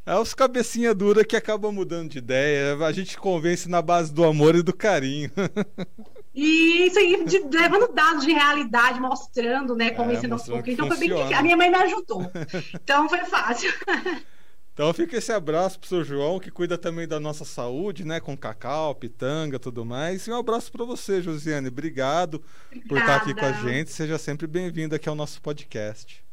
É 0.05 0.15
os 0.15 0.35
cabecinha 0.35 0.93
dura 0.93 1.25
que 1.25 1.35
acabam 1.35 1.71
mudando 1.71 2.11
de 2.11 2.19
ideia. 2.19 2.77
A 2.85 2.91
gente 2.91 3.17
convence 3.17 3.67
na 3.67 3.81
base 3.81 4.13
do 4.13 4.23
amor 4.23 4.55
e 4.55 4.61
do 4.61 4.73
carinho. 4.73 5.31
E 6.35 6.87
isso 6.87 6.99
aí, 6.99 7.23
de, 7.23 7.39
levando 7.39 7.93
dados 7.93 8.25
de 8.25 8.33
realidade, 8.33 8.99
mostrando, 8.99 9.73
né, 9.73 9.91
como 9.91 10.11
é, 10.11 10.15
esse 10.15 10.27
nosso 10.27 10.53
Então 10.67 10.87
foi 10.87 10.97
bem 10.97 11.09
que 11.09 11.33
a 11.33 11.41
minha 11.41 11.55
mãe 11.55 11.69
me 11.69 11.77
ajudou. 11.77 12.29
Então 12.73 13.07
foi 13.07 13.23
fácil. 13.25 13.71
Então 14.75 14.93
fica 14.93 15.15
esse 15.15 15.31
abraço 15.31 15.79
pro 15.79 15.87
seu 15.87 16.03
João, 16.03 16.37
que 16.37 16.51
cuida 16.51 16.77
também 16.77 17.07
da 17.07 17.17
nossa 17.17 17.45
saúde, 17.45 18.03
né? 18.03 18.19
Com 18.19 18.35
cacau, 18.35 18.93
pitanga, 18.93 19.57
tudo 19.57 19.85
mais. 19.85 20.27
E 20.27 20.31
um 20.31 20.37
abraço 20.37 20.69
para 20.69 20.83
você, 20.83 21.21
Josiane. 21.21 21.69
Obrigado 21.69 22.43
Obrigada. 22.67 22.89
por 22.89 22.97
estar 22.97 23.15
aqui 23.15 23.33
com 23.33 23.45
a 23.45 23.53
gente. 23.53 23.89
Seja 23.89 24.17
sempre 24.17 24.45
bem-vindo 24.47 24.93
aqui 24.93 25.07
ao 25.07 25.15
nosso 25.15 25.41
podcast. 25.41 26.24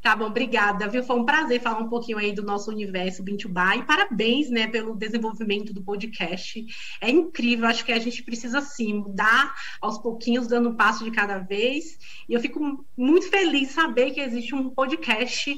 Tá 0.00 0.14
bom, 0.14 0.26
obrigada, 0.26 0.86
viu? 0.88 1.02
Foi 1.02 1.16
um 1.16 1.24
prazer 1.24 1.60
falar 1.60 1.80
um 1.80 1.88
pouquinho 1.88 2.18
aí 2.18 2.32
do 2.32 2.42
nosso 2.42 2.70
universo 2.70 3.22
Bintubá 3.22 3.76
e 3.76 3.84
parabéns, 3.84 4.50
né, 4.50 4.66
pelo 4.66 4.94
desenvolvimento 4.94 5.72
do 5.72 5.82
podcast. 5.82 6.64
É 7.00 7.10
incrível, 7.10 7.66
acho 7.66 7.84
que 7.84 7.92
a 7.92 7.98
gente 7.98 8.22
precisa 8.22 8.60
sim 8.60 8.94
mudar 8.94 9.54
aos 9.80 9.98
pouquinhos, 9.98 10.46
dando 10.46 10.70
um 10.70 10.76
passo 10.76 11.04
de 11.04 11.10
cada 11.10 11.38
vez. 11.38 11.98
E 12.28 12.34
eu 12.34 12.40
fico 12.40 12.84
muito 12.96 13.28
feliz 13.28 13.70
saber 13.70 14.12
que 14.12 14.20
existe 14.20 14.54
um 14.54 14.70
podcast 14.70 15.56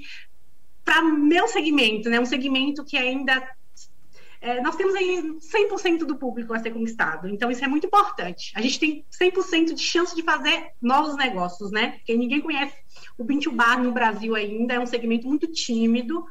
para 0.84 1.02
meu 1.02 1.48
segmento, 1.48 2.08
né? 2.08 2.20
Um 2.20 2.26
segmento 2.26 2.84
que 2.84 2.96
ainda 2.96 3.42
é, 4.40 4.60
nós 4.60 4.76
temos 4.76 4.94
aí 4.94 5.20
100% 5.40 6.04
do 6.04 6.16
público 6.16 6.54
a 6.54 6.58
ser 6.60 6.70
conquistado. 6.70 7.28
Então, 7.28 7.50
isso 7.50 7.64
é 7.64 7.68
muito 7.68 7.86
importante. 7.86 8.52
A 8.54 8.60
gente 8.60 8.78
tem 8.78 9.04
100% 9.10 9.74
de 9.74 9.82
chance 9.82 10.14
de 10.14 10.22
fazer 10.22 10.70
novos 10.80 11.16
negócios, 11.16 11.72
né? 11.72 11.92
Porque 11.92 12.16
ninguém 12.16 12.40
conhece 12.40 12.76
o 13.18 13.24
Bintu 13.24 13.50
Bar 13.52 13.82
no 13.82 13.92
Brasil 13.92 14.34
ainda, 14.34 14.74
é 14.74 14.80
um 14.80 14.86
segmento 14.86 15.26
muito 15.26 15.46
tímido. 15.46 16.26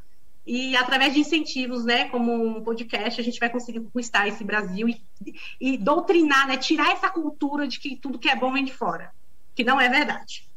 E 0.46 0.76
através 0.76 1.14
de 1.14 1.20
incentivos, 1.20 1.84
né, 1.84 2.08
como 2.10 2.32
um 2.32 2.64
podcast, 2.64 3.20
a 3.20 3.24
gente 3.24 3.40
vai 3.40 3.50
conseguir 3.50 3.80
conquistar 3.80 4.28
esse 4.28 4.44
Brasil 4.44 4.88
e, 4.88 5.02
e 5.60 5.78
doutrinar, 5.78 6.48
né, 6.48 6.56
tirar 6.56 6.92
essa 6.92 7.10
cultura 7.10 7.68
de 7.68 7.80
que 7.80 7.96
tudo 7.96 8.20
que 8.20 8.30
é 8.30 8.36
bom 8.36 8.54
vem 8.54 8.64
de 8.64 8.72
fora, 8.72 9.12
que 9.56 9.64
não 9.64 9.82
é 9.82 9.90
verdade. 9.90 10.48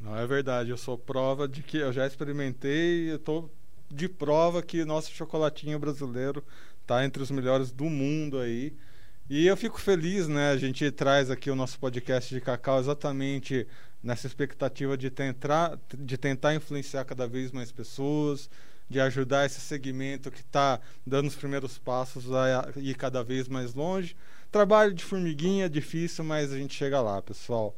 Não 0.00 0.16
é 0.16 0.26
verdade, 0.26 0.70
eu 0.70 0.78
sou 0.78 0.96
prova 0.96 1.46
de 1.46 1.62
que 1.62 1.76
eu 1.76 1.92
já 1.92 2.06
experimentei, 2.06 3.10
eu 3.10 3.16
estou 3.16 3.50
de 3.90 4.08
prova 4.08 4.62
que 4.62 4.84
nosso 4.86 5.12
chocolatinho 5.12 5.78
brasileiro 5.78 6.42
está 6.80 7.04
entre 7.04 7.22
os 7.22 7.30
melhores 7.30 7.70
do 7.70 7.84
mundo 7.84 8.38
aí. 8.38 8.72
E 9.28 9.46
eu 9.46 9.56
fico 9.56 9.80
feliz, 9.80 10.26
né? 10.26 10.50
A 10.50 10.56
gente 10.56 10.90
traz 10.90 11.30
aqui 11.30 11.50
o 11.50 11.54
nosso 11.54 11.78
podcast 11.78 12.34
de 12.34 12.40
cacau 12.40 12.80
exatamente 12.80 13.66
nessa 14.02 14.26
expectativa 14.26 14.96
de 14.96 15.10
tentar, 15.10 15.78
de 15.96 16.16
tentar 16.16 16.54
influenciar 16.54 17.04
cada 17.04 17.26
vez 17.26 17.52
mais 17.52 17.70
pessoas, 17.70 18.48
de 18.88 18.98
ajudar 18.98 19.46
esse 19.46 19.60
segmento 19.60 20.30
que 20.30 20.40
está 20.40 20.80
dando 21.06 21.28
os 21.28 21.36
primeiros 21.36 21.78
passos 21.78 22.32
a 22.32 22.72
ir 22.76 22.96
cada 22.96 23.22
vez 23.22 23.46
mais 23.46 23.74
longe. 23.74 24.16
Trabalho 24.50 24.92
de 24.92 25.04
formiguinha, 25.04 25.70
difícil, 25.70 26.24
mas 26.24 26.52
a 26.52 26.56
gente 26.56 26.74
chega 26.74 27.00
lá, 27.00 27.22
pessoal. 27.22 27.76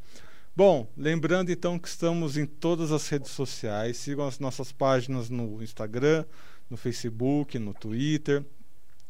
Bom, 0.57 0.91
lembrando 0.97 1.51
então 1.51 1.79
que 1.79 1.89
estamos 1.89 2.37
em 2.37 2.47
todas 2.47 2.93
as 2.93 3.07
redes 3.09 3.31
sociais. 3.31 3.99
Sigam 3.99 4.27
as 4.27 4.39
nossas 4.39 4.73
páginas 4.73 5.29
no 5.29 5.63
Instagram, 5.63 6.25
no 6.71 6.77
Facebook, 6.77 7.59
no 7.59 7.75
Twitter. 7.75 8.45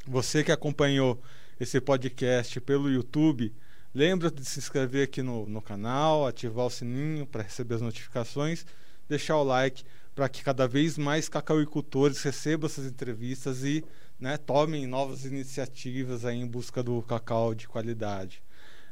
Você 0.07 0.43
que 0.43 0.51
acompanhou 0.51 1.23
esse 1.61 1.81
podcast 1.81 2.61
pelo 2.61 2.91
YouTube, 2.91 3.55
lembra 3.95 4.31
de 4.31 4.45
se 4.45 4.59
inscrever 4.59 5.05
aqui 5.05 5.23
no, 5.23 5.47
no 5.47 5.61
canal, 5.61 6.27
ativar 6.27 6.67
o 6.67 6.71
sininho 6.71 7.27
para 7.27 7.43
receber 7.43 7.77
as 7.77 7.81
notificações, 7.81 8.67
deixar 9.09 9.37
o 9.37 9.45
like 9.45 9.85
para 10.15 10.29
que 10.29 10.43
cada 10.43 10.69
vez 10.69 10.99
mais 10.99 11.29
cacauicultores 11.29 12.23
recebam 12.23 12.67
essas 12.67 12.87
entrevistas 12.87 13.65
e 13.65 13.85
né, 14.21 14.37
tomem 14.37 14.87
novas 14.87 15.25
iniciativas 15.25 16.25
aí 16.25 16.39
em 16.39 16.47
busca 16.47 16.83
do 16.83 17.03
cacau 17.03 17.55
de 17.55 17.67
qualidade. 17.67 18.43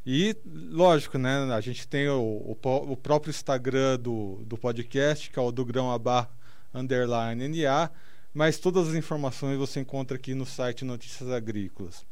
E, 0.04 0.34
lógico, 0.46 1.18
né, 1.18 1.52
a 1.52 1.60
gente 1.60 1.86
tem 1.86 2.08
o, 2.08 2.20
o, 2.20 2.58
o, 2.62 2.96
próprio 2.96 3.30
Instagram 3.30 3.98
do, 3.98 4.42
do 4.46 4.56
podcast, 4.56 5.30
que 5.30 5.38
é 5.38 5.42
o 5.42 5.52
do 5.52 5.64
grão 5.64 5.92
abar 5.92 6.30
underline 6.72 7.48
NA, 7.48 7.90
mas 8.32 8.58
todas 8.58 8.88
as 8.88 8.94
informações 8.94 9.58
você 9.58 9.80
encontra 9.80 10.16
aqui 10.16 10.34
no 10.34 10.46
site 10.46 10.84
Notícias 10.84 11.30
Agrícolas. 11.30 12.06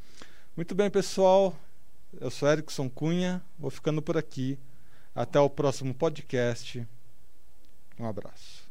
Muito 0.55 0.75
bem, 0.75 0.91
pessoal. 0.91 1.59
Eu 2.13 2.31
sou 2.31 2.49
Erickson 2.49 2.89
Cunha, 2.89 3.43
vou 3.59 3.71
ficando 3.71 4.01
por 4.01 4.17
aqui. 4.17 4.59
Até 5.15 5.39
o 5.39 5.51
próximo 5.51 5.93
podcast. 5.95 6.87
Um 7.99 8.07
abraço. 8.07 8.68